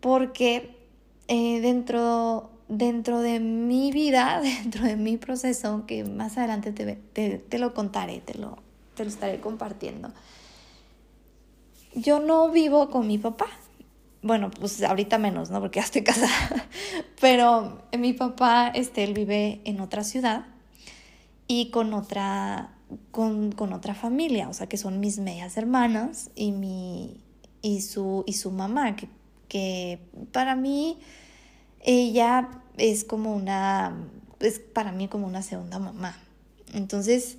porque 0.00 0.81
eh, 1.28 1.60
dentro, 1.60 2.50
dentro 2.68 3.20
de 3.20 3.40
mi 3.40 3.92
vida, 3.92 4.40
dentro 4.42 4.84
de 4.84 4.96
mi 4.96 5.16
proceso, 5.16 5.84
que 5.86 6.04
más 6.04 6.38
adelante 6.38 6.72
te, 6.72 6.96
te, 7.38 7.58
lo 7.58 7.74
contaré, 7.74 8.20
te 8.20 8.38
lo, 8.38 8.58
te 8.94 9.04
lo 9.04 9.10
estaré 9.10 9.40
compartiendo 9.40 10.12
yo 11.94 12.20
no 12.20 12.50
vivo 12.50 12.90
con 12.90 13.06
mi 13.06 13.18
papá. 13.18 13.46
Bueno, 14.22 14.50
pues 14.50 14.82
ahorita 14.82 15.18
menos, 15.18 15.50
¿no? 15.50 15.60
Porque 15.60 15.80
ya 15.80 15.84
estoy 15.84 16.02
casada. 16.02 16.30
Pero 17.20 17.82
mi 17.98 18.12
papá, 18.12 18.68
este, 18.68 19.04
él 19.04 19.14
vive 19.14 19.60
en 19.64 19.80
otra 19.80 20.04
ciudad 20.04 20.46
y 21.48 21.70
con 21.70 21.92
otra, 21.92 22.72
con, 23.10 23.54
otra 23.72 23.94
familia, 23.94 24.48
o 24.48 24.54
sea, 24.54 24.68
que 24.68 24.76
son 24.76 25.00
mis 25.00 25.18
medias 25.18 25.56
hermanas 25.56 26.30
y, 26.34 26.52
mi, 26.52 27.20
y, 27.62 27.80
su, 27.80 28.22
y 28.26 28.34
su 28.34 28.52
mamá, 28.52 28.94
que, 28.96 29.08
que 29.52 29.98
para 30.32 30.56
mí 30.56 30.98
ella 31.80 32.48
es 32.78 33.04
como 33.04 33.36
una, 33.36 33.94
es 34.40 34.60
para 34.60 34.92
mí 34.92 35.08
como 35.08 35.26
una 35.26 35.42
segunda 35.42 35.78
mamá. 35.78 36.16
Entonces, 36.72 37.36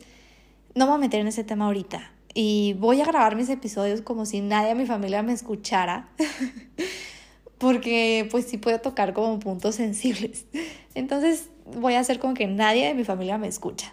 no 0.76 0.86
me 0.86 0.92
voy 0.92 0.98
a 1.00 1.02
meter 1.02 1.22
en 1.22 1.28
ese 1.28 1.44
tema 1.44 1.66
ahorita, 1.66 2.12
y 2.36 2.74
voy 2.74 3.02
a 3.02 3.06
grabar 3.06 3.36
mis 3.36 3.50
episodios 3.50 4.02
como 4.02 4.28
si 4.28 4.42
nadie 4.42 4.70
de 4.70 4.76
mi 4.76 4.86
familia 4.86 5.24
me 5.24 5.34
escuchara, 5.34 6.08
porque 7.58 8.28
pues 8.30 8.46
sí 8.46 8.60
puedo 8.60 8.80
tocar 8.80 9.14
como 9.14 9.40
puntos 9.40 9.74
sensibles. 9.74 10.46
Entonces 10.94 11.50
voy 11.66 11.96
a 11.96 12.00
hacer 12.00 12.20
como 12.20 12.36
que 12.36 12.46
nadie 12.46 12.86
de 12.86 12.94
mi 12.94 13.06
familia 13.06 13.40
me 13.40 13.48
escucha. 13.48 13.92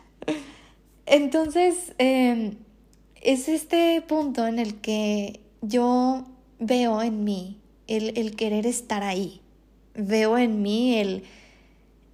Entonces 1.06 1.94
em, 1.96 2.56
es 3.22 3.48
este 3.48 4.02
punto 4.02 4.46
en 4.46 4.58
el 4.58 4.82
que 4.82 5.40
yo 5.62 6.26
veo 6.58 7.00
en 7.00 7.24
mí 7.24 7.59
el, 7.90 8.16
el 8.16 8.36
querer 8.36 8.66
estar 8.66 9.02
ahí, 9.02 9.40
veo 9.94 10.38
en 10.38 10.62
mí 10.62 10.98
el, 10.98 11.24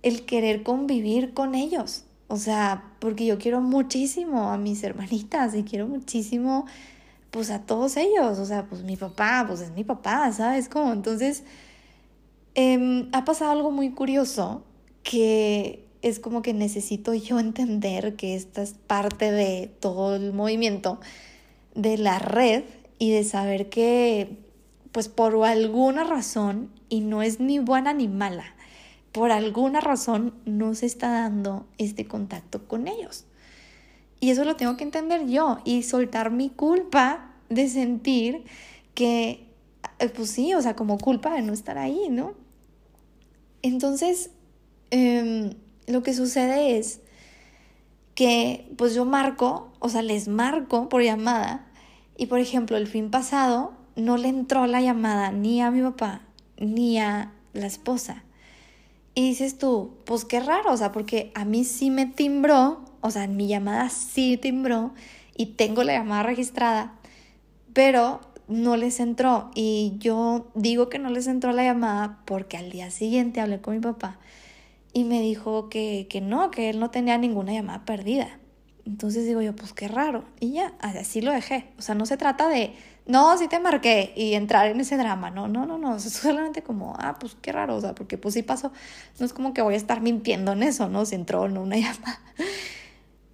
el 0.02 0.24
querer 0.24 0.62
convivir 0.62 1.34
con 1.34 1.54
ellos. 1.54 2.04
O 2.28 2.36
sea, 2.36 2.92
porque 2.98 3.26
yo 3.26 3.38
quiero 3.38 3.60
muchísimo 3.60 4.50
a 4.50 4.58
mis 4.58 4.82
hermanitas 4.82 5.54
y 5.54 5.62
quiero 5.62 5.86
muchísimo 5.86 6.66
pues 7.30 7.50
a 7.50 7.60
todos 7.60 7.96
ellos. 7.96 8.38
O 8.38 8.46
sea, 8.46 8.66
pues 8.66 8.82
mi 8.82 8.96
papá, 8.96 9.44
pues 9.46 9.60
es 9.60 9.70
mi 9.72 9.84
papá, 9.84 10.32
¿sabes? 10.32 10.68
Como 10.68 10.92
entonces 10.92 11.44
em, 12.54 13.08
ha 13.12 13.24
pasado 13.24 13.52
algo 13.52 13.70
muy 13.70 13.90
curioso 13.90 14.64
que 15.02 15.84
es 16.02 16.18
como 16.18 16.42
que 16.42 16.54
necesito 16.54 17.14
yo 17.14 17.38
entender 17.38 18.16
que 18.16 18.34
esta 18.34 18.62
es 18.62 18.72
parte 18.72 19.30
de 19.30 19.70
todo 19.80 20.16
el 20.16 20.32
movimiento 20.32 20.98
de 21.74 21.98
la 21.98 22.18
red 22.18 22.64
y 22.98 23.10
de 23.10 23.24
saber 23.24 23.68
que 23.68 24.45
pues 24.96 25.10
por 25.10 25.44
alguna 25.44 26.04
razón, 26.04 26.70
y 26.88 27.00
no 27.00 27.20
es 27.20 27.38
ni 27.38 27.58
buena 27.58 27.92
ni 27.92 28.08
mala, 28.08 28.54
por 29.12 29.30
alguna 29.30 29.82
razón 29.82 30.32
no 30.46 30.74
se 30.74 30.86
está 30.86 31.10
dando 31.10 31.66
este 31.76 32.06
contacto 32.06 32.66
con 32.66 32.88
ellos. 32.88 33.26
Y 34.20 34.30
eso 34.30 34.46
lo 34.46 34.56
tengo 34.56 34.78
que 34.78 34.84
entender 34.84 35.26
yo 35.26 35.58
y 35.66 35.82
soltar 35.82 36.30
mi 36.30 36.48
culpa 36.48 37.30
de 37.50 37.68
sentir 37.68 38.44
que, 38.94 39.46
eh, 39.98 40.08
pues 40.08 40.30
sí, 40.30 40.54
o 40.54 40.62
sea, 40.62 40.74
como 40.76 40.96
culpa 40.96 41.34
de 41.34 41.42
no 41.42 41.52
estar 41.52 41.76
ahí, 41.76 42.08
¿no? 42.08 42.32
Entonces, 43.60 44.30
em, 44.90 45.56
lo 45.86 46.02
que 46.02 46.14
sucede 46.14 46.78
es 46.78 47.00
que 48.14 48.72
pues 48.78 48.94
yo 48.94 49.04
marco, 49.04 49.70
o 49.78 49.90
sea, 49.90 50.00
les 50.00 50.26
marco 50.26 50.88
por 50.88 51.02
llamada 51.02 51.66
y 52.16 52.28
por 52.28 52.38
ejemplo 52.38 52.78
el 52.78 52.86
fin 52.86 53.10
pasado 53.10 53.75
no 53.96 54.16
le 54.16 54.28
entró 54.28 54.66
la 54.66 54.80
llamada 54.80 55.32
ni 55.32 55.60
a 55.60 55.70
mi 55.70 55.82
papá 55.82 56.22
ni 56.58 56.98
a 56.98 57.32
la 57.52 57.66
esposa. 57.66 58.24
Y 59.14 59.28
dices 59.28 59.58
tú, 59.58 59.96
pues 60.04 60.24
qué 60.24 60.40
raro, 60.40 60.72
o 60.72 60.76
sea, 60.76 60.92
porque 60.92 61.32
a 61.34 61.44
mí 61.44 61.64
sí 61.64 61.90
me 61.90 62.06
timbró, 62.06 62.84
o 63.00 63.10
sea, 63.10 63.26
mi 63.26 63.48
llamada 63.48 63.88
sí 63.88 64.36
timbró 64.36 64.92
y 65.34 65.46
tengo 65.46 65.84
la 65.84 65.94
llamada 65.94 66.22
registrada, 66.22 66.92
pero 67.72 68.20
no 68.46 68.76
les 68.76 69.00
entró. 69.00 69.50
Y 69.54 69.94
yo 69.98 70.48
digo 70.54 70.88
que 70.90 70.98
no 70.98 71.10
les 71.10 71.26
entró 71.26 71.52
la 71.52 71.64
llamada 71.64 72.20
porque 72.26 72.58
al 72.58 72.70
día 72.70 72.90
siguiente 72.90 73.40
hablé 73.40 73.60
con 73.60 73.74
mi 73.74 73.80
papá 73.80 74.18
y 74.92 75.04
me 75.04 75.20
dijo 75.20 75.68
que, 75.68 76.06
que 76.10 76.20
no, 76.20 76.50
que 76.50 76.68
él 76.68 76.78
no 76.78 76.90
tenía 76.90 77.16
ninguna 77.16 77.52
llamada 77.52 77.84
perdida. 77.84 78.38
Entonces 78.84 79.26
digo 79.26 79.42
yo, 79.42 79.56
pues 79.56 79.72
qué 79.72 79.88
raro. 79.88 80.24
Y 80.40 80.52
ya, 80.52 80.74
así 80.80 81.20
lo 81.20 81.32
dejé. 81.32 81.66
O 81.78 81.82
sea, 81.82 81.94
no 81.94 82.06
se 82.06 82.16
trata 82.16 82.48
de 82.48 82.74
no, 83.06 83.38
sí 83.38 83.48
te 83.48 83.60
marqué 83.60 84.12
y 84.16 84.34
entrar 84.34 84.68
en 84.68 84.80
ese 84.80 84.96
drama, 84.96 85.30
no, 85.30 85.46
no, 85.48 85.64
no, 85.64 85.78
no, 85.78 85.96
es 85.96 86.02
solamente 86.12 86.62
como, 86.62 86.94
ah, 86.98 87.16
pues 87.18 87.36
qué 87.40 87.52
raro, 87.52 87.76
o 87.76 87.80
sea, 87.80 87.94
porque 87.94 88.18
pues 88.18 88.34
sí 88.34 88.42
pasó, 88.42 88.72
no 89.18 89.26
es 89.26 89.32
como 89.32 89.54
que 89.54 89.62
voy 89.62 89.74
a 89.74 89.76
estar 89.76 90.00
mintiendo 90.00 90.52
en 90.52 90.62
eso, 90.62 90.88
¿no? 90.88 91.04
Si 91.04 91.14
entró 91.14 91.42
o 91.42 91.48
no 91.48 91.62
una 91.62 91.76
llamada. 91.76 92.20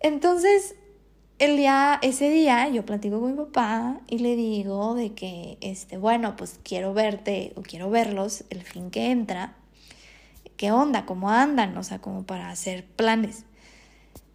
Entonces, 0.00 0.74
el 1.38 1.56
día, 1.56 1.98
ese 2.02 2.28
día 2.30 2.68
yo 2.68 2.84
platico 2.84 3.20
con 3.20 3.32
mi 3.32 3.36
papá 3.36 4.00
y 4.08 4.18
le 4.18 4.36
digo 4.36 4.94
de 4.94 5.12
que, 5.14 5.58
este, 5.60 5.96
bueno, 5.96 6.36
pues 6.36 6.60
quiero 6.62 6.92
verte 6.92 7.52
o 7.56 7.62
quiero 7.62 7.90
verlos 7.90 8.44
el 8.50 8.62
fin 8.62 8.90
que 8.90 9.10
entra, 9.10 9.54
qué 10.56 10.70
onda, 10.70 11.06
cómo 11.06 11.30
andan, 11.30 11.76
o 11.76 11.82
sea, 11.82 11.98
como 11.98 12.24
para 12.24 12.50
hacer 12.50 12.84
planes. 12.84 13.44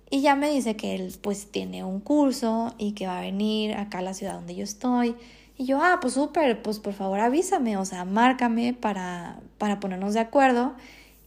Y 0.10 0.22
ya 0.22 0.36
me 0.36 0.50
dice 0.50 0.76
que 0.76 0.96
él 0.96 1.14
pues 1.22 1.52
tiene 1.52 1.84
un 1.84 2.00
curso 2.00 2.74
y 2.78 2.94
que 2.94 3.08
va 3.08 3.20
a 3.20 3.22
venir 3.22 3.76
acá 3.76 4.00
a 4.00 4.02
la 4.02 4.14
ciudad 4.14 4.36
donde 4.36 4.56
yo 4.56 4.64
estoy. 4.64 5.16
Y 5.58 5.66
yo, 5.66 5.82
ah, 5.82 5.98
pues 6.02 6.14
súper, 6.14 6.62
pues 6.62 6.80
por 6.80 6.94
favor 6.94 7.20
avísame, 7.20 7.78
o 7.78 7.86
sea, 7.86 8.06
márcame 8.06 8.74
para, 8.74 9.40
para 9.58 9.80
ponernos 9.80 10.14
de 10.14 10.20
acuerdo 10.20 10.76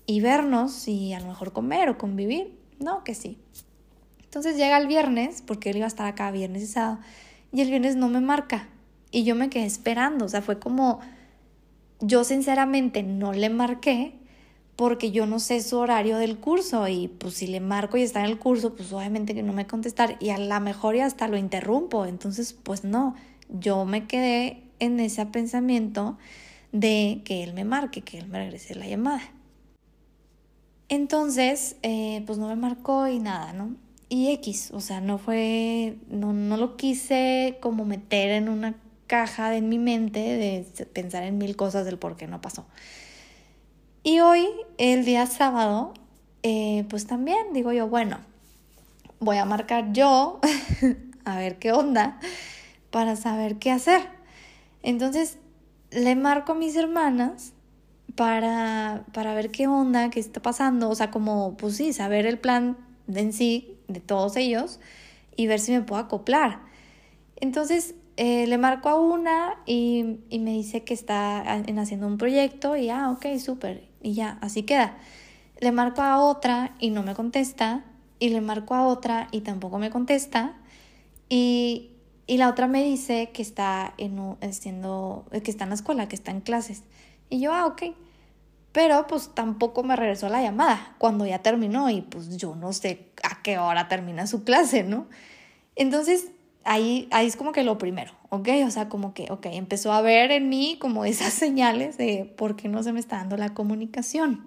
y 0.07 0.21
vernos 0.21 0.89
y 0.89 1.13
a 1.13 1.21
lo 1.21 1.27
mejor 1.27 1.53
comer 1.53 1.89
o 1.89 1.99
convivir. 1.99 2.57
No, 2.79 3.05
que 3.05 3.15
sí. 3.15 3.39
Entonces 4.25 4.57
llega 4.57 4.79
el 4.79 4.87
viernes, 4.87 5.43
porque 5.43 5.71
él 5.71 5.79
iba 5.79 5.87
a 5.87 5.89
estar 5.89 6.07
acá 6.07 6.31
viernes 6.31 6.63
y 6.63 6.67
sábado, 6.67 7.01
y 7.53 7.61
el 7.61 7.69
viernes 7.69 7.97
no 7.97 8.09
me 8.09 8.21
marca. 8.21 8.69
Y 9.11 9.25
yo 9.25 9.35
me 9.35 9.51
quedé 9.51 9.67
esperando, 9.67 10.25
o 10.25 10.29
sea, 10.29 10.41
fue 10.41 10.61
como, 10.61 11.01
yo 12.01 12.23
sinceramente 12.23 13.03
no 13.03 13.33
le 13.33 13.51
marqué 13.51 14.20
porque 14.81 15.11
yo 15.11 15.27
no 15.27 15.41
sé 15.41 15.61
su 15.61 15.77
horario 15.77 16.17
del 16.17 16.39
curso 16.39 16.89
y 16.89 17.09
pues 17.09 17.35
si 17.35 17.47
le 17.47 17.61
marco 17.61 17.99
y 17.99 18.03
está 18.03 18.21
en 18.21 18.31
el 18.31 18.39
curso, 18.39 18.75
pues 18.75 18.91
obviamente 18.95 19.35
que 19.35 19.43
no 19.43 19.53
me 19.53 19.67
contestar 19.67 20.17
y 20.21 20.31
a 20.31 20.39
lo 20.39 20.59
mejor 20.61 20.97
ya 20.97 21.05
hasta 21.05 21.29
lo 21.29 21.37
interrumpo. 21.37 22.07
Entonces, 22.07 22.55
pues 22.55 22.83
no, 22.83 23.15
yo 23.51 23.85
me 23.85 24.07
quedé 24.07 24.63
en 24.79 24.99
ese 24.99 25.27
pensamiento 25.27 26.17
de 26.73 27.21
que 27.27 27.43
él 27.43 27.53
me 27.53 27.65
marque, 27.65 28.01
que 28.01 28.17
él 28.17 28.29
me 28.29 28.39
regrese 28.39 28.75
la 28.75 28.87
llamada. 28.87 29.21
Entonces, 30.89 31.77
eh, 31.83 32.23
pues 32.25 32.39
no 32.39 32.49
me 32.49 32.57
marcó 32.57 33.07
y 33.07 33.19
nada, 33.19 33.53
¿no? 33.53 33.77
y 34.09 34.31
X, 34.31 34.71
o 34.73 34.81
sea, 34.81 35.03
no 35.03 35.19
fue, 35.19 35.99
no, 36.09 36.33
no 36.33 36.57
lo 36.57 36.79
quise 36.79 37.59
como 37.61 37.85
meter 37.85 38.31
en 38.31 38.49
una 38.49 38.77
caja 39.07 39.51
de, 39.51 39.61
mi 39.61 39.79
mente 39.79 40.21
de 40.21 40.87
pensar 40.87 41.25
en 41.25 41.37
mil 41.37 41.55
cosas 41.55 41.85
del 41.85 41.99
por 41.99 42.17
qué 42.17 42.27
no 42.27 42.41
pasó. 42.41 42.65
Y 44.03 44.21
hoy, 44.21 44.49
el 44.79 45.05
día 45.05 45.27
sábado, 45.27 45.93
eh, 46.43 46.87
pues 46.89 47.07
también 47.07 47.53
digo 47.53 47.71
yo, 47.73 47.87
bueno, 47.87 48.19
voy 49.19 49.37
a 49.37 49.45
marcar 49.45 49.93
yo 49.93 50.41
a 51.27 51.37
ver 51.37 51.59
qué 51.59 51.73
onda 51.73 52.19
para 52.91 53.15
saber 53.17 53.57
qué 53.57 53.71
hacer. 53.71 54.01
Entonces 54.83 55.39
le 55.91 56.17
marco 56.17 56.53
a 56.53 56.55
mis 56.55 56.77
hermanas 56.77 57.53
para, 58.15 59.05
para 59.13 59.35
ver 59.35 59.51
qué 59.51 59.67
onda, 59.67 60.09
qué 60.09 60.19
está 60.19 60.41
pasando, 60.41 60.89
o 60.89 60.95
sea, 60.95 61.11
como, 61.11 61.59
pues 61.59 61.77
sí, 61.77 61.93
saber 61.93 62.25
el 62.25 62.39
plan 62.39 62.79
en 63.15 63.35
sí 63.35 63.77
de 63.87 64.01
todos 64.01 64.37
ellos 64.37 64.81
y 65.37 65.47
ver 65.47 65.61
si 65.61 65.73
me 65.73 65.83
puedo 65.83 66.01
acoplar. 66.01 66.61
Entonces 67.37 67.95
eh, 68.17 68.47
le 68.47 68.57
marco 68.57 68.89
a 68.89 68.99
una 68.99 69.57
y, 69.67 70.21
y, 70.31 70.39
me 70.39 70.53
dice 70.53 70.85
que 70.85 70.95
está 70.95 71.63
en 71.67 71.79
haciendo 71.79 72.07
un 72.07 72.19
proyecto 72.19 72.77
y 72.77 72.89
ah, 72.89 73.11
ok, 73.11 73.39
súper, 73.39 73.90
y 74.03 74.15
ya, 74.15 74.39
así 74.41 74.63
queda. 74.63 74.97
Le 75.61 75.73
marco 75.73 76.03
a 76.03 76.19
otra 76.19 76.75
y 76.79 76.91
no 76.91 77.03
me 77.03 77.15
contesta, 77.15 77.85
y 78.19 78.31
le 78.31 78.41
marco 78.41 78.75
a 78.75 78.87
otra 78.87 79.29
y 79.31 79.41
tampoco 79.41 79.79
me 79.79 79.91
contesta, 79.91 80.57
y, 81.29 81.91
y 82.27 82.39
la 82.39 82.49
otra 82.49 82.67
me 82.67 82.83
dice 82.85 83.31
que 83.33 83.43
está, 83.43 83.95
en, 83.99 84.37
haciendo, 84.43 85.27
que 85.31 85.51
está 85.51 85.65
en 85.65 85.71
la 85.71 85.75
escuela, 85.77 86.09
que 86.09 86.17
está 86.17 86.31
en 86.31 86.41
clases. 86.41 86.83
Y 87.29 87.41
yo, 87.41 87.53
ah, 87.53 87.67
ok. 87.67 87.83
Pero 88.73 89.07
pues 89.09 89.31
tampoco 89.35 89.83
me 89.83 89.97
regresó 89.97 90.29
la 90.29 90.43
llamada 90.43 90.95
cuando 90.99 91.27
ya 91.27 91.41
terminó 91.41 91.91
y 91.91 92.03
pues 92.03 92.37
yo 92.37 92.55
no 92.55 92.73
sé 92.73 93.11
a 93.25 93.43
qué 93.43 93.59
hora 93.59 93.89
termina 93.89 94.29
su 94.29 94.45
clase, 94.45 94.85
¿no? 94.85 95.09
Entonces 95.75 96.31
ahí, 96.65 97.09
ahí 97.11 97.27
es 97.27 97.37
como 97.37 97.53
que 97.53 97.65
lo 97.65 97.79
primero, 97.79 98.13
¿ok? 98.29 98.49
O 98.67 98.71
sea, 98.71 98.89
como 98.89 99.15
que, 99.15 99.27
ok, 99.31 99.47
empezó 99.47 99.93
a 99.93 100.03
ver 100.03 100.31
en 100.31 100.49
mí 100.49 100.77
como 100.81 101.05
esas 101.05 101.33
señales 101.35 101.97
de 101.99 102.33
por 102.37 102.57
qué 102.57 102.69
no 102.69 102.83
se 102.83 102.93
me 102.93 103.01
está 103.01 103.17
dando 103.17 103.37
la 103.37 103.55
comunicación. 103.55 104.47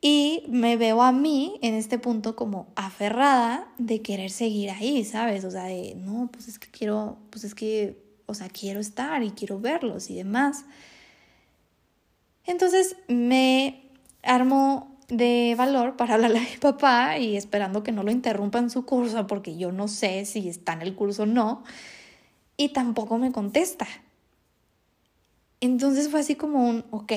Y 0.00 0.44
me 0.48 0.76
veo 0.76 1.02
a 1.02 1.12
mí 1.12 1.58
en 1.62 1.72
este 1.74 1.98
punto 1.98 2.36
como 2.36 2.66
aferrada 2.76 3.66
de 3.78 4.02
querer 4.02 4.30
seguir 4.30 4.70
ahí, 4.70 5.02
¿sabes? 5.04 5.46
O 5.46 5.50
sea, 5.50 5.64
de, 5.64 5.94
no, 5.94 6.28
pues 6.30 6.46
es 6.46 6.58
que 6.58 6.68
quiero, 6.68 7.16
pues 7.30 7.44
es 7.44 7.54
que, 7.54 8.04
o 8.26 8.34
sea, 8.34 8.48
quiero 8.50 8.80
estar 8.80 9.22
y 9.22 9.30
quiero 9.30 9.60
verlos 9.60 10.10
y 10.10 10.16
demás. 10.16 10.66
Entonces 12.44 12.96
me 13.08 13.90
armo 14.22 14.93
de 15.08 15.54
valor 15.56 15.96
para 15.96 16.14
hablarle 16.14 16.38
a 16.38 16.42
mi 16.42 16.56
papá 16.60 17.18
y 17.18 17.36
esperando 17.36 17.82
que 17.82 17.92
no 17.92 18.02
lo 18.02 18.10
interrumpa 18.10 18.58
en 18.58 18.70
su 18.70 18.84
curso 18.84 19.26
porque 19.26 19.56
yo 19.56 19.72
no 19.72 19.88
sé 19.88 20.24
si 20.24 20.48
está 20.48 20.72
en 20.72 20.82
el 20.82 20.94
curso 20.94 21.24
o 21.24 21.26
no 21.26 21.62
y 22.56 22.70
tampoco 22.70 23.18
me 23.18 23.32
contesta. 23.32 23.86
Entonces 25.60 26.10
fue 26.10 26.20
así 26.20 26.34
como 26.34 26.68
un, 26.68 26.84
ok. 26.90 27.12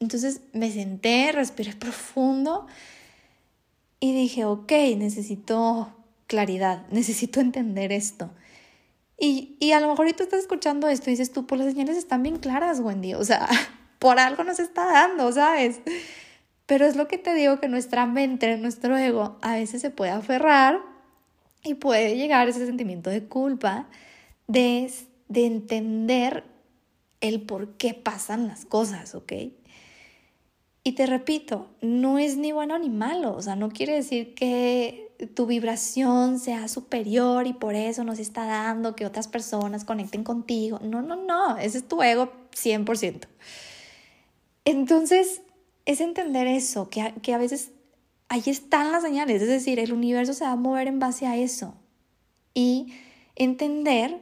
Entonces 0.00 0.40
me 0.52 0.70
senté, 0.70 1.32
respiré 1.32 1.74
profundo 1.74 2.66
y 4.00 4.14
dije, 4.14 4.44
ok, 4.44 4.72
necesito 4.96 5.94
claridad, 6.26 6.86
necesito 6.90 7.40
entender 7.40 7.92
esto. 7.92 8.30
Y, 9.18 9.56
y 9.60 9.72
a 9.72 9.80
lo 9.80 9.88
mejor 9.88 10.06
ahorita 10.06 10.22
estás 10.22 10.40
escuchando 10.40 10.88
esto 10.88 11.08
y 11.08 11.14
dices 11.14 11.32
tú, 11.32 11.46
pues 11.46 11.60
las 11.60 11.72
señales 11.72 11.96
están 11.96 12.22
bien 12.22 12.36
claras, 12.38 12.80
Wendy. 12.80 13.14
O 13.14 13.24
sea, 13.24 13.48
por 13.98 14.18
algo 14.18 14.44
nos 14.44 14.58
está 14.58 14.84
dando, 14.84 15.32
¿sabes? 15.32 15.80
Pero 16.66 16.84
es 16.84 16.96
lo 16.96 17.08
que 17.08 17.18
te 17.18 17.34
digo 17.34 17.60
que 17.60 17.68
nuestra 17.68 18.06
mente, 18.06 18.56
nuestro 18.58 18.96
ego, 18.96 19.38
a 19.40 19.54
veces 19.54 19.80
se 19.80 19.90
puede 19.90 20.10
aferrar 20.10 20.80
y 21.62 21.74
puede 21.74 22.16
llegar 22.16 22.48
ese 22.48 22.66
sentimiento 22.66 23.10
de 23.10 23.24
culpa 23.24 23.88
de, 24.48 24.92
de 25.28 25.46
entender 25.46 26.44
el 27.20 27.42
por 27.42 27.76
qué 27.76 27.94
pasan 27.94 28.48
las 28.48 28.64
cosas, 28.64 29.14
¿ok? 29.14 29.32
Y 30.82 30.92
te 30.92 31.06
repito, 31.06 31.68
no 31.80 32.18
es 32.18 32.36
ni 32.36 32.52
bueno 32.52 32.78
ni 32.78 32.90
malo, 32.90 33.34
o 33.34 33.42
sea, 33.42 33.56
no 33.56 33.70
quiere 33.70 33.94
decir 33.94 34.34
que 34.34 35.12
tu 35.34 35.46
vibración 35.46 36.38
sea 36.38 36.68
superior 36.68 37.46
y 37.46 37.54
por 37.54 37.74
eso 37.74 38.04
nos 38.04 38.18
está 38.18 38.44
dando 38.44 38.94
que 38.94 39.06
otras 39.06 39.28
personas 39.28 39.84
conecten 39.84 40.22
contigo. 40.22 40.78
No, 40.82 41.02
no, 41.02 41.16
no, 41.16 41.56
ese 41.56 41.78
es 41.78 41.88
tu 41.88 42.02
ego 42.02 42.32
100%. 42.52 43.26
Entonces, 44.64 45.42
es 45.86 46.00
entender 46.00 46.46
eso, 46.46 46.90
que 46.90 47.00
a, 47.00 47.14
que 47.14 47.32
a 47.32 47.38
veces 47.38 47.70
ahí 48.28 48.42
están 48.46 48.92
las 48.92 49.02
señales, 49.02 49.40
es 49.40 49.48
decir, 49.48 49.78
el 49.78 49.92
universo 49.92 50.34
se 50.34 50.44
va 50.44 50.52
a 50.52 50.56
mover 50.56 50.88
en 50.88 50.98
base 50.98 51.26
a 51.26 51.36
eso. 51.36 51.74
Y 52.52 52.92
entender 53.36 54.18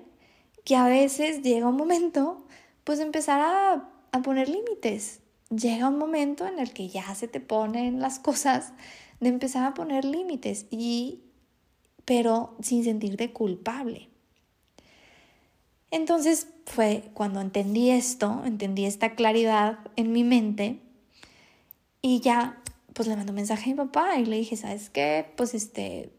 que 0.65 0.77
a 0.77 0.87
veces 0.87 1.43
llega 1.43 1.67
un 1.67 1.77
momento, 1.77 2.47
pues 2.85 3.01
empezar 3.01 3.41
a, 3.41 3.91
a 4.13 4.23
poner 4.23 4.49
límites. 4.49 5.21
Llega 5.51 5.89
un 5.89 5.99
momento 5.99 6.47
en 6.47 6.59
el 6.59 6.73
que 6.73 6.89
ya 6.89 7.15
se 7.15 7.29
te 7.29 7.41
ponen 7.41 8.01
las 8.01 8.19
cosas 8.19 8.73
de 9.21 9.29
empezar 9.29 9.65
a 9.65 9.75
poner 9.75 10.05
límites 10.05 10.67
y 10.71 11.21
pero 12.05 12.55
sin 12.61 12.85
sentirte 12.85 13.33
culpable. 13.33 14.11
Entonces 15.91 16.49
fue 16.67 17.11
cuando 17.15 17.41
entendí 17.41 17.91
esto, 17.91 18.43
entendí 18.45 18.85
esta 18.85 19.15
claridad 19.15 19.79
en 19.97 20.13
mi 20.13 20.25
mente 20.25 20.81
y 22.05 22.21
ya 22.21 22.59
pues 22.93 23.09
le 23.09 23.17
mandó 23.17 23.33
un 23.33 23.37
mensaje 23.37 23.71
a 23.71 23.73
mi 23.73 23.79
papá 23.79 24.19
y 24.19 24.27
le 24.27 24.37
dije, 24.37 24.59
¿sabes 24.59 24.91
qué? 24.91 25.25
Pues 25.37 25.55
este, 25.55 26.11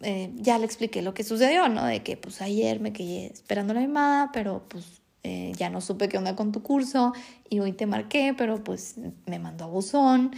eh, 0.00 0.30
ya 0.36 0.58
le 0.58 0.64
expliqué 0.64 1.02
lo 1.02 1.12
que 1.12 1.22
sucedió, 1.22 1.68
¿no? 1.68 1.84
De 1.84 2.02
que 2.02 2.16
pues 2.16 2.40
ayer 2.40 2.80
me 2.80 2.94
quedé 2.94 3.26
esperando 3.26 3.74
la 3.74 3.82
llamada, 3.82 4.30
pero 4.32 4.64
pues 4.66 5.02
eh, 5.22 5.52
ya 5.54 5.68
no 5.68 5.82
supe 5.82 6.08
qué 6.08 6.16
onda 6.16 6.34
con 6.34 6.50
tu 6.50 6.62
curso 6.62 7.12
y 7.50 7.60
hoy 7.60 7.72
te 7.72 7.84
marqué, 7.84 8.34
pero 8.34 8.64
pues 8.64 8.94
me 9.26 9.38
mandó 9.38 9.64
a 9.64 9.66
buzón 9.66 10.30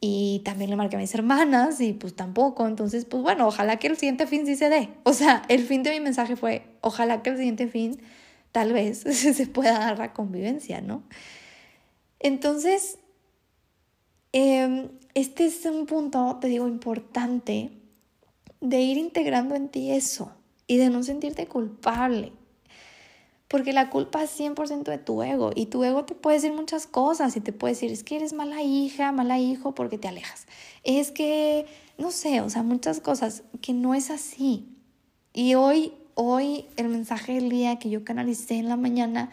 y 0.00 0.42
también 0.44 0.68
le 0.68 0.76
marqué 0.76 0.96
a 0.96 0.98
mis 0.98 1.14
hermanas 1.14 1.80
y 1.80 1.94
pues 1.94 2.14
tampoco. 2.14 2.66
Entonces, 2.66 3.06
pues 3.06 3.22
bueno, 3.22 3.46
ojalá 3.46 3.78
que 3.78 3.86
el 3.86 3.96
siguiente 3.96 4.26
fin 4.26 4.44
sí 4.44 4.54
se 4.54 4.68
dé. 4.68 4.90
O 5.04 5.14
sea, 5.14 5.44
el 5.48 5.64
fin 5.64 5.82
de 5.82 5.92
mi 5.92 6.00
mensaje 6.00 6.36
fue, 6.36 6.66
ojalá 6.82 7.22
que 7.22 7.30
el 7.30 7.38
siguiente 7.38 7.68
fin 7.68 8.02
tal 8.52 8.74
vez 8.74 8.98
se 9.00 9.46
pueda 9.46 9.78
dar 9.78 9.98
la 9.98 10.12
convivencia, 10.12 10.82
¿no? 10.82 11.04
Entonces, 12.20 12.98
em, 14.32 14.88
este 15.14 15.46
es 15.46 15.64
un 15.66 15.86
punto, 15.86 16.38
te 16.40 16.48
digo, 16.48 16.66
importante 16.68 17.70
de 18.60 18.80
ir 18.80 18.96
integrando 18.96 19.54
en 19.54 19.68
ti 19.68 19.90
eso 19.90 20.32
y 20.66 20.76
de 20.76 20.90
no 20.90 21.02
sentirte 21.02 21.46
culpable. 21.46 22.32
Porque 23.48 23.74
la 23.74 23.90
culpa 23.90 24.22
es 24.22 24.30
100% 24.30 24.90
de 24.90 24.98
tu 24.98 25.22
ego 25.22 25.50
y 25.54 25.66
tu 25.66 25.84
ego 25.84 26.06
te 26.06 26.14
puede 26.14 26.36
decir 26.36 26.52
muchas 26.54 26.86
cosas 26.86 27.36
y 27.36 27.40
te 27.40 27.52
puede 27.52 27.74
decir, 27.74 27.92
es 27.92 28.02
que 28.02 28.16
eres 28.16 28.32
mala 28.32 28.62
hija, 28.62 29.12
mala 29.12 29.38
hijo 29.38 29.74
porque 29.74 29.98
te 29.98 30.08
alejas. 30.08 30.46
Es 30.84 31.10
que, 31.10 31.66
no 31.98 32.10
sé, 32.10 32.40
o 32.40 32.48
sea, 32.48 32.62
muchas 32.62 33.00
cosas 33.00 33.42
que 33.60 33.74
no 33.74 33.94
es 33.94 34.10
así. 34.10 34.68
Y 35.34 35.54
hoy 35.54 35.92
hoy 36.14 36.66
el 36.76 36.88
mensaje 36.88 37.34
del 37.34 37.48
día 37.48 37.78
que 37.78 37.90
yo 37.90 38.04
canalicé 38.04 38.56
en 38.56 38.68
la 38.68 38.76
mañana 38.76 39.30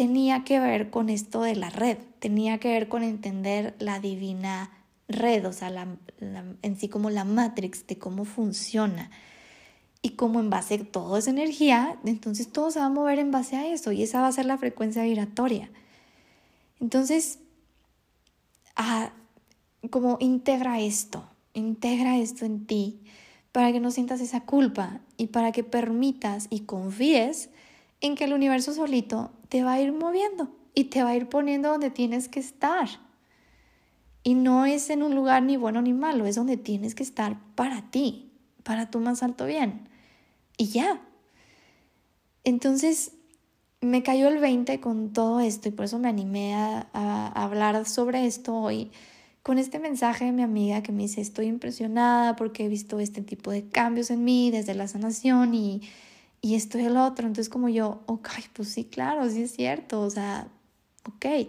tenía 0.00 0.44
que 0.44 0.58
ver 0.58 0.88
con 0.88 1.10
esto 1.10 1.42
de 1.42 1.54
la 1.54 1.68
red, 1.68 1.98
tenía 2.20 2.56
que 2.56 2.68
ver 2.68 2.88
con 2.88 3.02
entender 3.02 3.74
la 3.80 4.00
divina 4.00 4.70
red, 5.08 5.46
o 5.46 5.52
sea, 5.52 5.70
en 6.62 6.76
sí 6.78 6.88
como 6.88 7.10
la 7.10 7.24
matrix 7.24 7.86
de 7.86 7.98
cómo 7.98 8.24
funciona 8.24 9.10
y 10.00 10.12
cómo 10.12 10.40
en 10.40 10.48
base 10.48 10.76
a 10.76 10.84
toda 10.90 11.18
esa 11.18 11.28
energía, 11.28 11.98
entonces 12.02 12.50
todo 12.50 12.70
se 12.70 12.78
va 12.78 12.86
a 12.86 12.88
mover 12.88 13.18
en 13.18 13.30
base 13.30 13.56
a 13.56 13.66
eso 13.66 13.92
y 13.92 14.02
esa 14.02 14.22
va 14.22 14.28
a 14.28 14.32
ser 14.32 14.46
la 14.46 14.56
frecuencia 14.56 15.02
vibratoria. 15.02 15.70
Entonces, 16.80 17.38
ah, 18.76 19.12
como 19.90 20.16
integra 20.18 20.80
esto, 20.80 21.28
integra 21.52 22.16
esto 22.16 22.46
en 22.46 22.64
ti 22.64 23.02
para 23.52 23.70
que 23.70 23.80
no 23.80 23.90
sientas 23.90 24.22
esa 24.22 24.46
culpa 24.46 25.02
y 25.18 25.26
para 25.26 25.52
que 25.52 25.62
permitas 25.62 26.46
y 26.48 26.60
confíes 26.60 27.50
en 28.00 28.14
que 28.14 28.24
el 28.24 28.32
universo 28.32 28.72
solito 28.72 29.32
te 29.50 29.64
va 29.64 29.74
a 29.74 29.80
ir 29.80 29.92
moviendo 29.92 30.48
y 30.74 30.84
te 30.84 31.02
va 31.02 31.10
a 31.10 31.16
ir 31.16 31.28
poniendo 31.28 31.68
donde 31.68 31.90
tienes 31.90 32.28
que 32.28 32.40
estar. 32.40 32.88
Y 34.22 34.34
no 34.34 34.64
es 34.64 34.88
en 34.90 35.02
un 35.02 35.14
lugar 35.14 35.42
ni 35.42 35.56
bueno 35.56 35.82
ni 35.82 35.92
malo, 35.92 36.24
es 36.24 36.36
donde 36.36 36.56
tienes 36.56 36.94
que 36.94 37.02
estar 37.02 37.38
para 37.54 37.90
ti, 37.90 38.32
para 38.62 38.90
tu 38.90 39.00
más 39.00 39.22
alto 39.22 39.44
bien. 39.46 39.88
Y 40.56 40.68
ya. 40.68 41.02
Entonces, 42.44 43.12
me 43.80 44.02
cayó 44.02 44.28
el 44.28 44.38
20 44.38 44.80
con 44.80 45.12
todo 45.12 45.40
esto 45.40 45.68
y 45.68 45.72
por 45.72 45.86
eso 45.86 45.98
me 45.98 46.08
animé 46.08 46.54
a, 46.54 46.88
a 46.92 47.44
hablar 47.44 47.86
sobre 47.86 48.26
esto 48.26 48.54
hoy 48.54 48.90
con 49.42 49.58
este 49.58 49.78
mensaje 49.78 50.26
de 50.26 50.32
mi 50.32 50.42
amiga 50.42 50.82
que 50.82 50.92
me 50.92 51.02
dice, 51.02 51.22
estoy 51.22 51.46
impresionada 51.46 52.36
porque 52.36 52.66
he 52.66 52.68
visto 52.68 53.00
este 53.00 53.22
tipo 53.22 53.50
de 53.50 53.68
cambios 53.68 54.10
en 54.10 54.22
mí 54.22 54.50
desde 54.50 54.74
la 54.74 54.86
sanación 54.86 55.54
y, 55.54 55.80
y 56.40 56.54
esto 56.54 56.78
y 56.78 56.84
el 56.84 56.96
otro. 56.96 57.26
Entonces 57.26 57.48
como 57.48 57.68
yo, 57.68 58.02
ok, 58.06 58.28
pues 58.52 58.68
sí, 58.68 58.84
claro, 58.84 59.28
sí 59.28 59.42
es 59.42 59.52
cierto, 59.52 60.00
o 60.00 60.10
sea, 60.10 60.48
ok. 61.06 61.48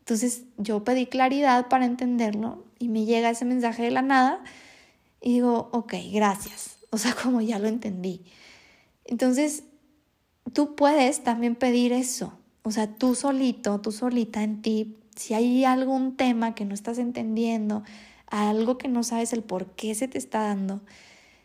Entonces 0.00 0.44
yo 0.56 0.82
pedí 0.84 1.06
claridad 1.06 1.68
para 1.68 1.84
entenderlo 1.84 2.64
y 2.78 2.88
me 2.88 3.04
llega 3.04 3.30
ese 3.30 3.44
mensaje 3.44 3.84
de 3.84 3.90
la 3.90 4.02
nada 4.02 4.42
y 5.20 5.34
digo, 5.34 5.68
ok, 5.72 5.94
gracias. 6.12 6.78
O 6.90 6.98
sea, 6.98 7.14
como 7.22 7.40
ya 7.40 7.58
lo 7.58 7.68
entendí. 7.68 8.24
Entonces, 9.04 9.64
tú 10.52 10.74
puedes 10.74 11.22
también 11.22 11.54
pedir 11.54 11.92
eso. 11.92 12.32
O 12.62 12.70
sea, 12.70 12.94
tú 12.94 13.14
solito, 13.14 13.80
tú 13.80 13.92
solita 13.92 14.42
en 14.42 14.62
ti, 14.62 14.98
si 15.16 15.34
hay 15.34 15.64
algún 15.64 16.16
tema 16.16 16.54
que 16.54 16.64
no 16.64 16.74
estás 16.74 16.98
entendiendo, 16.98 17.82
algo 18.26 18.78
que 18.78 18.88
no 18.88 19.02
sabes 19.02 19.32
el 19.32 19.42
por 19.42 19.66
qué 19.72 19.94
se 19.94 20.08
te 20.08 20.18
está 20.18 20.40
dando, 20.42 20.80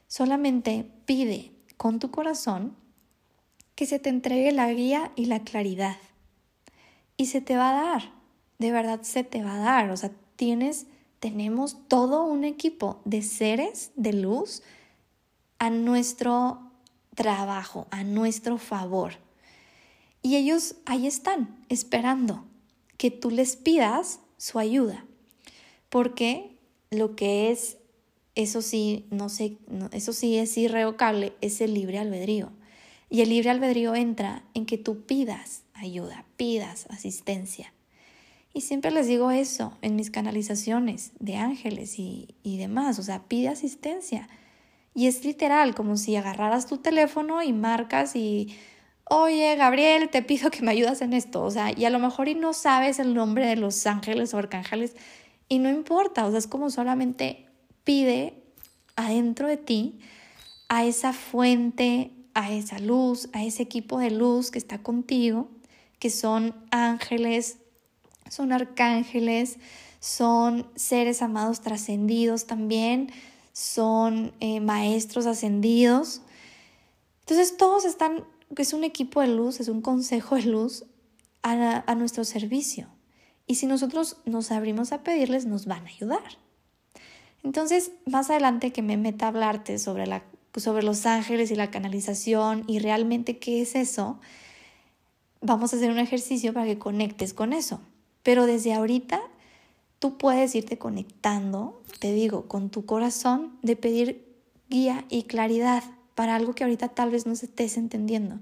solamente 0.08 0.90
pide 1.06 1.52
con 1.78 2.00
tu 2.00 2.12
corazón 2.12 2.76
que 3.76 3.86
se 3.86 4.00
te 4.00 4.10
entregue 4.10 4.52
la 4.52 4.72
guía 4.72 5.12
y 5.16 5.26
la 5.26 5.42
claridad. 5.44 5.98
Y 7.18 7.28
se 7.28 7.42
te 7.42 7.56
va 7.56 7.70
a 7.70 7.92
dar, 7.92 8.12
de 8.58 8.72
verdad 8.72 9.02
se 9.04 9.24
te 9.24 9.44
va 9.44 9.56
a 9.56 9.60
dar. 9.60 9.92
O 9.92 9.98
sea, 9.98 10.12
tienes, 10.36 10.88
tenemos 11.20 11.78
todo 11.88 12.26
un 12.26 12.44
equipo 12.44 13.02
de 13.06 13.22
seres 13.22 13.92
de 13.96 14.14
luz 14.14 14.64
a 15.60 15.70
nuestro 15.70 16.72
trabajo, 17.16 17.88
a 17.92 18.04
nuestro 18.04 18.58
favor. 18.58 19.14
Y 20.22 20.36
ellos 20.36 20.76
ahí 20.86 21.06
están, 21.06 21.64
esperando 21.70 22.46
que 22.98 23.12
tú 23.12 23.30
les 23.30 23.56
pidas 23.56 24.20
su 24.38 24.60
ayuda. 24.60 25.06
Porque 25.90 26.58
lo 26.90 27.16
que 27.16 27.52
es, 27.52 27.78
eso 28.34 28.62
sí, 28.62 29.06
no 29.12 29.30
sé, 29.30 29.58
eso 29.92 30.14
sí 30.14 30.38
es 30.38 30.58
irrevocable, 30.58 31.34
es 31.42 31.62
el 31.62 31.74
libre 31.74 32.00
albedrío. 32.00 32.52
Y 33.10 33.22
el 33.22 33.30
libre 33.30 33.50
albedrío 33.50 33.96
entra 33.96 34.44
en 34.54 34.66
que 34.66 34.78
tú 34.78 35.06
pidas 35.06 35.64
ayuda, 35.74 36.26
pidas 36.38 36.88
asistencia. 36.90 37.74
Y 38.54 38.62
siempre 38.62 38.92
les 38.92 39.08
digo 39.08 39.32
eso 39.32 39.78
en 39.82 39.96
mis 39.96 40.12
canalizaciones 40.12 41.12
de 41.20 41.36
ángeles 41.36 42.00
y, 42.00 42.36
y 42.42 42.58
demás, 42.58 43.00
o 43.00 43.04
sea, 43.04 43.24
pide 43.24 43.50
asistencia. 43.50 44.30
Y 44.94 45.08
es 45.08 45.26
literal, 45.26 45.76
como 45.76 45.98
si 45.98 46.16
agarraras 46.16 46.68
tu 46.68 46.78
teléfono 46.78 47.44
y 47.44 47.52
marcas 47.52 48.16
y, 48.16 48.56
oye, 49.04 49.56
Gabriel, 49.58 50.10
te 50.10 50.22
pido 50.22 50.50
que 50.52 50.62
me 50.62 50.72
ayudas 50.72 51.02
en 51.02 51.14
esto. 51.14 51.44
O 51.44 51.52
sea, 51.52 51.78
y 51.78 51.84
a 51.84 51.90
lo 51.90 52.00
mejor 52.00 52.30
y 52.30 52.36
no 52.36 52.54
sabes 52.54 53.00
el 53.00 53.14
nombre 53.14 53.46
de 53.46 53.58
los 53.58 53.86
ángeles 53.86 54.34
o 54.34 54.38
arcángeles 54.38 54.96
y 55.48 55.60
no 55.60 55.70
importa, 55.70 56.26
o 56.26 56.30
sea, 56.30 56.40
es 56.40 56.48
como 56.48 56.70
solamente 56.70 57.46
pide 57.84 58.42
adentro 58.96 59.48
de 59.48 59.58
ti 59.58 60.00
a 60.70 60.86
esa 60.86 61.14
fuente, 61.14 62.12
a 62.36 62.52
esa 62.52 62.78
luz, 62.78 63.30
a 63.34 63.44
ese 63.44 63.64
equipo 63.64 63.98
de 63.98 64.12
luz 64.12 64.52
que 64.52 64.60
está 64.60 64.84
contigo, 64.84 65.50
que 65.98 66.12
son 66.12 66.54
ángeles, 66.70 67.58
son 68.30 68.52
arcángeles, 68.52 69.58
son 70.00 70.68
seres 70.76 71.22
amados 71.22 71.62
trascendidos 71.62 72.46
también, 72.46 73.10
son 73.54 74.34
eh, 74.42 74.60
maestros 74.60 75.26
ascendidos. 75.26 76.22
Entonces 77.22 77.58
todos 77.58 77.86
están, 77.86 78.26
es 78.56 78.74
un 78.74 78.84
equipo 78.84 79.22
de 79.22 79.30
luz, 79.30 79.62
es 79.62 79.70
un 79.70 79.82
consejo 79.82 80.36
de 80.36 80.44
luz 80.44 80.84
a, 81.42 81.90
a 81.90 81.96
nuestro 81.96 82.26
servicio. 82.26 82.90
Y 83.48 83.56
si 83.56 83.66
nosotros 83.66 84.18
nos 84.26 84.52
abrimos 84.52 84.92
a 84.92 85.04
pedirles, 85.04 85.46
nos 85.46 85.68
van 85.68 85.86
a 85.86 85.90
ayudar. 85.90 86.38
Entonces, 87.44 87.92
más 88.08 88.30
adelante 88.32 88.74
que 88.74 88.82
me 88.82 88.98
meta 88.98 89.26
a 89.26 89.28
hablarte 89.30 89.78
sobre, 89.78 90.08
la, 90.08 90.24
sobre 90.64 90.84
los 90.84 91.06
ángeles 91.06 91.52
y 91.52 91.56
la 91.56 91.72
canalización 91.72 92.64
y 92.68 92.80
realmente 92.80 93.38
qué 93.38 93.62
es 93.62 93.76
eso, 93.76 94.20
vamos 95.42 95.74
a 95.74 95.78
hacer 95.78 95.92
un 95.92 96.00
ejercicio 96.00 96.54
para 96.54 96.66
que 96.66 96.78
conectes 96.78 97.34
con 97.34 97.54
eso. 97.54 97.80
Pero 98.24 98.46
desde 98.46 98.74
ahorita 98.74 99.22
tú 100.00 100.18
puedes 100.18 100.56
irte 100.56 100.78
conectando, 100.78 101.82
te 102.00 102.14
digo, 102.14 102.48
con 102.48 102.70
tu 102.70 102.86
corazón 102.86 103.58
de 103.62 103.76
pedir 103.76 104.26
guía 104.70 105.06
y 105.10 105.24
claridad 105.24 105.84
para 106.16 106.36
algo 106.36 106.54
que 106.54 106.64
ahorita 106.64 106.90
tal 106.90 107.12
vez 107.12 107.26
no 107.26 107.34
estés 107.34 107.78
entendiendo. 107.78 108.40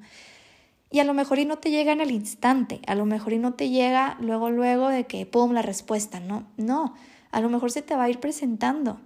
Y 0.91 0.99
a 0.99 1.03
lo 1.03 1.13
mejor 1.15 1.39
y 1.39 1.45
no 1.45 1.57
te 1.57 1.71
llega 1.71 1.91
en 1.91 2.01
el 2.01 2.11
instante, 2.11 2.79
a 2.85 2.93
lo 2.93 3.05
mejor 3.05 3.33
y 3.33 3.39
no 3.39 3.55
te 3.55 3.69
llega 3.69 4.15
luego, 4.21 4.51
luego 4.51 4.89
de 4.89 5.05
que, 5.05 5.25
¡pum!, 5.25 5.51
la 5.51 5.63
respuesta, 5.63 6.19
¿no? 6.19 6.45
No, 6.55 6.93
a 7.31 7.41
lo 7.41 7.49
mejor 7.49 7.71
se 7.71 7.81
te 7.81 7.95
va 7.95 8.03
a 8.03 8.09
ir 8.09 8.19
presentando 8.19 8.99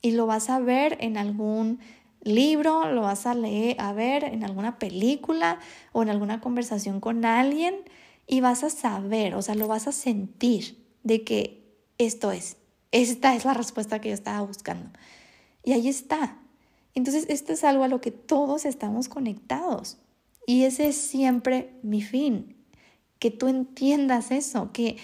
y 0.00 0.12
lo 0.12 0.26
vas 0.26 0.50
a 0.50 0.60
ver 0.60 0.96
en 1.00 1.16
algún 1.16 1.80
libro, 2.22 2.90
lo 2.92 3.02
vas 3.02 3.26
a 3.26 3.34
leer, 3.34 3.76
a 3.80 3.92
ver 3.92 4.24
en 4.24 4.44
alguna 4.44 4.78
película 4.78 5.58
o 5.92 6.02
en 6.02 6.08
alguna 6.08 6.40
conversación 6.40 7.00
con 7.00 7.24
alguien 7.24 7.74
y 8.26 8.40
vas 8.40 8.64
a 8.64 8.70
saber, 8.70 9.34
o 9.34 9.42
sea, 9.42 9.54
lo 9.54 9.68
vas 9.68 9.86
a 9.88 9.92
sentir 9.92 10.78
de 11.02 11.24
que 11.24 11.62
esto 11.98 12.32
es, 12.32 12.56
esta 12.92 13.34
es 13.34 13.44
la 13.44 13.54
respuesta 13.54 14.00
que 14.00 14.10
yo 14.10 14.14
estaba 14.14 14.40
buscando. 14.42 14.90
Y 15.64 15.72
ahí 15.72 15.88
está. 15.88 16.38
Entonces, 16.94 17.26
esto 17.28 17.52
es 17.52 17.64
algo 17.64 17.84
a 17.84 17.88
lo 17.88 18.00
que 18.00 18.10
todos 18.10 18.64
estamos 18.64 19.08
conectados. 19.08 19.98
Y 20.46 20.64
ese 20.64 20.88
es 20.88 20.96
siempre 20.96 21.74
mi 21.82 22.02
fin, 22.02 22.56
que 23.18 23.30
tú 23.30 23.48
entiendas 23.48 24.30
eso, 24.30 24.72
que, 24.72 24.96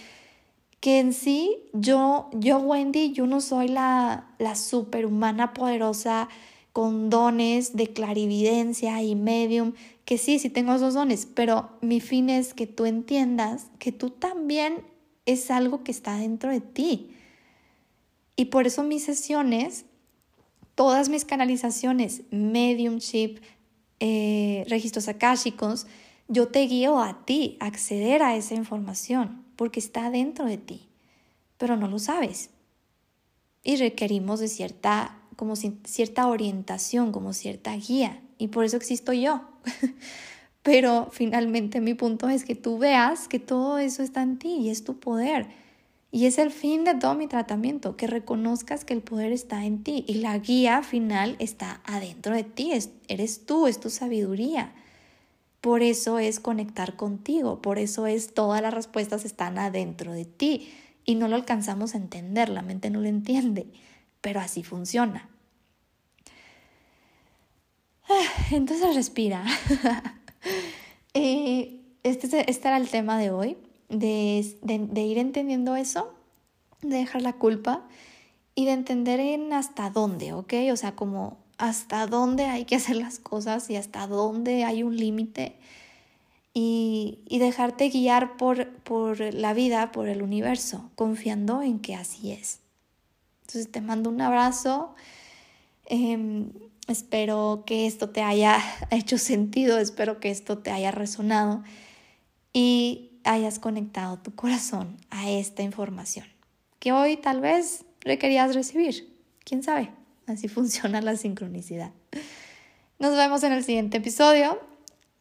que 0.81 0.99
en 0.99 1.13
sí 1.13 1.57
yo, 1.73 2.29
yo 2.33 2.59
Wendy, 2.59 3.13
yo 3.13 3.27
no 3.27 3.41
soy 3.41 3.69
la, 3.69 4.27
la 4.39 4.57
superhumana 4.57 5.55
poderosa 5.55 6.29
con 6.73 7.11
dones 7.11 7.77
de 7.77 7.93
clarividencia 7.93 9.03
y 9.03 9.15
medium, 9.15 9.73
que 10.05 10.19
sí, 10.19 10.39
sí 10.39 10.51
tengo 10.51 10.75
esos 10.75 10.95
dones, 10.95 11.27
pero 11.27 11.71
mi 11.81 12.01
fin 12.01 12.31
es 12.31 12.55
que 12.55 12.67
tú 12.67 12.87
entiendas 12.87 13.67
que 13.79 13.93
tú 13.93 14.11
también 14.11 14.85
es 15.27 15.51
algo 15.51 15.85
que 15.85 15.91
está 15.91 16.17
dentro 16.17 16.51
de 16.51 16.61
ti. 16.61 17.11
Y 18.37 18.47
por 18.47 18.67
eso 18.67 18.85
mis 18.85 19.05
sesiones, 19.05 19.85
todas 20.75 21.09
mis 21.09 21.25
canalizaciones, 21.25 22.23
mediumship, 22.31 23.41
eh, 24.01 24.65
registros 24.69 25.09
akáshicos, 25.09 25.87
yo 26.29 26.49
te 26.49 26.61
guío 26.61 27.01
a 27.01 27.25
ti 27.25 27.57
a 27.59 27.67
acceder 27.67 28.23
a 28.23 28.37
esa 28.37 28.55
información, 28.55 29.45
porque 29.57 29.81
está 29.81 30.11
dentro 30.11 30.45
de 30.45 30.59
ti, 30.59 30.89
pero 31.57 31.77
no 31.77 31.89
lo 31.89 31.99
sabes. 31.99 32.51
Y 33.65 33.77
requerimos 33.77 34.39
de 34.39 34.49
cierta, 34.49 35.18
como 35.39 35.55
cierta 35.55 36.27
orientación, 36.27 37.13
como 37.13 37.33
cierta 37.33 37.73
guía, 37.77 38.21
y 38.39 38.49
por 38.49 38.65
eso 38.65 38.77
existo 38.77 39.13
yo. 39.13 39.43
Pero 40.65 41.11
finalmente 41.13 41.81
mi 41.81 41.95
punto 41.95 42.29
es 42.29 42.45
que 42.45 42.57
tú 42.57 42.77
veas 42.77 43.29
que 43.29 43.39
todo 43.39 43.79
eso 43.79 44.03
está 44.03 44.23
en 44.23 44.41
ti 44.41 44.57
y 44.57 44.71
es 44.71 44.83
tu 44.83 44.99
poder. 44.99 45.47
Y 46.11 46.27
es 46.27 46.39
el 46.39 46.51
fin 46.51 46.83
de 46.83 46.97
todo 46.97 47.15
mi 47.15 47.29
tratamiento, 47.29 47.97
que 47.97 48.09
reconozcas 48.09 48.85
que 48.85 48.95
el 48.95 49.01
poder 49.01 49.31
está 49.31 49.65
en 49.65 49.85
ti 49.85 50.05
y 50.09 50.15
la 50.15 50.37
guía 50.39 50.83
final 50.83 51.37
está 51.39 51.83
adentro 51.85 52.35
de 52.35 52.43
ti, 52.43 52.73
eres 53.07 53.47
tú, 53.47 53.69
es 53.69 53.79
tu 53.79 53.91
sabiduría. 53.91 54.73
Por 55.61 55.85
eso 55.85 56.19
es 56.19 56.41
conectar 56.41 56.97
contigo, 56.97 57.63
por 57.63 57.79
eso 57.79 58.09
es 58.09 58.35
todas 58.35 58.61
las 58.61 58.75
respuestas 58.75 59.25
están 59.25 59.57
adentro 59.57 60.13
de 60.13 60.25
ti 60.25 60.69
y 61.05 61.15
no 61.15 61.29
lo 61.29 61.37
alcanzamos 61.37 61.95
a 61.95 61.99
entender, 61.99 62.49
la 62.49 62.63
mente 62.63 62.91
no 62.91 63.01
lo 63.01 63.09
entiende, 63.09 63.69
pero 64.21 64.41
así 64.41 64.63
funciona. 64.63 65.29
Ah, 68.09 68.25
entonces 68.51 68.95
respira. 68.95 69.45
Eh, 71.15 71.81
este, 72.05 72.49
este, 72.49 72.69
era 72.69 72.77
el 72.77 72.89
tema 72.89 73.19
de 73.19 73.31
hoy, 73.31 73.57
de, 73.89 74.55
ir 74.95 75.19
entendiendo 75.19 75.75
eso, 75.75 76.15
de 76.81 76.99
dejar 76.99 77.23
la 77.23 77.33
culpa 77.33 77.89
y 78.55 78.67
de 78.67 78.73
entender 78.73 79.19
en 79.19 79.53
hasta 79.53 79.91
dónde, 79.91 80.33
¿ok? 80.33 80.55
O 80.71 80.77
sea, 80.77 80.95
como 80.95 81.39
hasta 81.57 82.07
dónde 82.07 82.45
hay 82.45 82.67
que 82.67 82.77
hacer 82.77 82.97
las 82.97 83.19
cosas 83.19 83.69
y 83.69 83.77
hasta 83.77 84.07
dónde 84.07 84.65
hay 84.65 84.85
un 84.85 84.97
límite 84.97 85.57
y, 86.55 87.19
y, 87.27 87.39
dejarte 87.39 87.89
guiar 87.89 88.37
por, 88.37 88.69
por 88.83 89.19
la 89.35 89.55
vida, 89.55 89.91
por 89.91 90.09
el 90.09 90.23
universo, 90.23 90.91
confiando 90.95 91.63
en 91.63 91.81
que 91.81 91.97
así 91.97 92.31
es. 92.31 92.61
Entonces 93.49 93.71
te 93.71 93.81
mando 93.81 94.11
un 94.11 94.21
abrazo. 94.21 94.95
Em, 95.87 96.51
Espero 96.89 97.65
que 97.67 97.87
esto 97.87 98.09
te 98.09 98.23
haya 98.23 98.59
hecho 98.91 99.19
sentido, 99.19 99.79
espero 99.79 100.19
que 100.21 100.31
esto 100.31 100.59
te 100.59 100.71
haya 100.71 100.91
resonado 100.91 101.63
y 102.53 103.13
hayas 103.25 103.59
conectado 103.59 104.19
tu 104.19 104.35
corazón 104.35 104.97
a 105.11 105.31
esta 105.31 105.63
información 105.63 106.27
que 106.79 106.93
hoy 106.93 107.19
tal 107.19 107.43
vez 107.43 107.85
requerías 108.01 108.55
recibir. 108.55 109.15
¿Quién 109.45 109.63
sabe? 109.63 109.91
Así 110.27 110.49
funciona 110.49 111.03
la 111.03 111.17
sincronicidad. 111.17 111.93
Nos 112.99 113.15
vemos 113.15 113.43
en 113.43 113.53
el 113.53 113.65
siguiente 113.65 113.99
episodio 113.99 114.59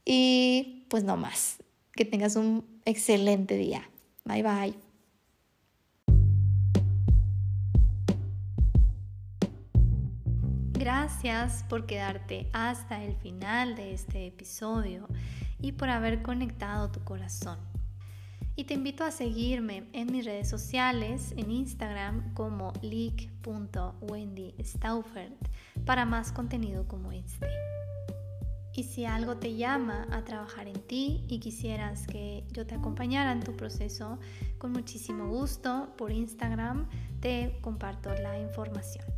y 0.06 0.86
pues 0.88 1.04
no 1.04 1.18
más. 1.18 1.58
Que 1.94 2.06
tengas 2.06 2.38
un 2.38 2.64
excelente 2.86 3.58
día. 3.58 3.90
Bye 4.24 4.44
bye. 4.44 4.87
Gracias 10.88 11.66
por 11.68 11.86
quedarte 11.86 12.50
hasta 12.54 13.04
el 13.04 13.14
final 13.18 13.76
de 13.76 13.94
este 13.94 14.26
episodio 14.26 15.06
y 15.60 15.74
por 15.74 15.90
haber 15.90 16.22
conectado 16.22 16.90
tu 16.92 17.04
corazón. 17.04 17.60
Y 18.56 18.64
te 18.64 18.76
invito 18.76 19.04
a 19.04 19.12
seguirme 19.12 19.90
en 19.92 20.10
mis 20.14 20.24
redes 20.24 20.50
sociales, 20.50 21.34
en 21.36 21.52
Instagram 21.52 22.34
como 22.34 22.72
leak.wendystaufert 22.82 25.34
para 25.86 26.06
más 26.06 26.32
contenido 26.32 26.88
como 26.88 27.12
este. 27.12 27.48
Y 28.74 28.84
si 28.84 29.04
algo 29.04 29.36
te 29.36 29.58
llama 29.58 30.08
a 30.10 30.24
trabajar 30.24 30.70
en 30.70 30.82
ti 30.88 31.26
y 31.28 31.42
quisieras 31.42 32.08
que 32.08 32.46
yo 32.54 32.66
te 32.66 32.76
acompañara 32.76 33.34
en 33.34 33.42
tu 33.42 33.58
proceso, 33.58 34.20
con 34.58 34.72
muchísimo 34.72 35.28
gusto 35.28 35.94
por 35.98 36.14
Instagram 36.14 36.88
te 37.20 37.60
comparto 37.62 38.14
la 38.14 38.40
información. 38.40 39.17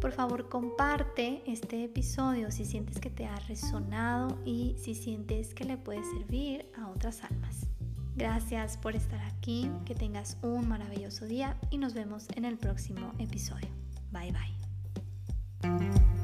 Por 0.00 0.12
favor, 0.12 0.48
comparte 0.48 1.42
este 1.46 1.84
episodio 1.84 2.52
si 2.52 2.64
sientes 2.64 3.00
que 3.00 3.10
te 3.10 3.26
ha 3.26 3.34
resonado 3.48 4.38
y 4.44 4.76
si 4.78 4.94
sientes 4.94 5.54
que 5.54 5.64
le 5.64 5.76
puede 5.76 6.04
servir 6.04 6.70
a 6.78 6.88
otras 6.88 7.24
almas. 7.24 7.66
Gracias 8.14 8.76
por 8.76 8.96
estar 8.96 9.20
aquí, 9.22 9.70
que 9.84 9.94
tengas 9.94 10.38
un 10.42 10.68
maravilloso 10.68 11.24
día 11.24 11.56
y 11.70 11.78
nos 11.78 11.94
vemos 11.94 12.26
en 12.34 12.44
el 12.44 12.58
próximo 12.58 13.12
episodio. 13.18 13.68
Bye 14.12 14.32
bye. 14.32 16.17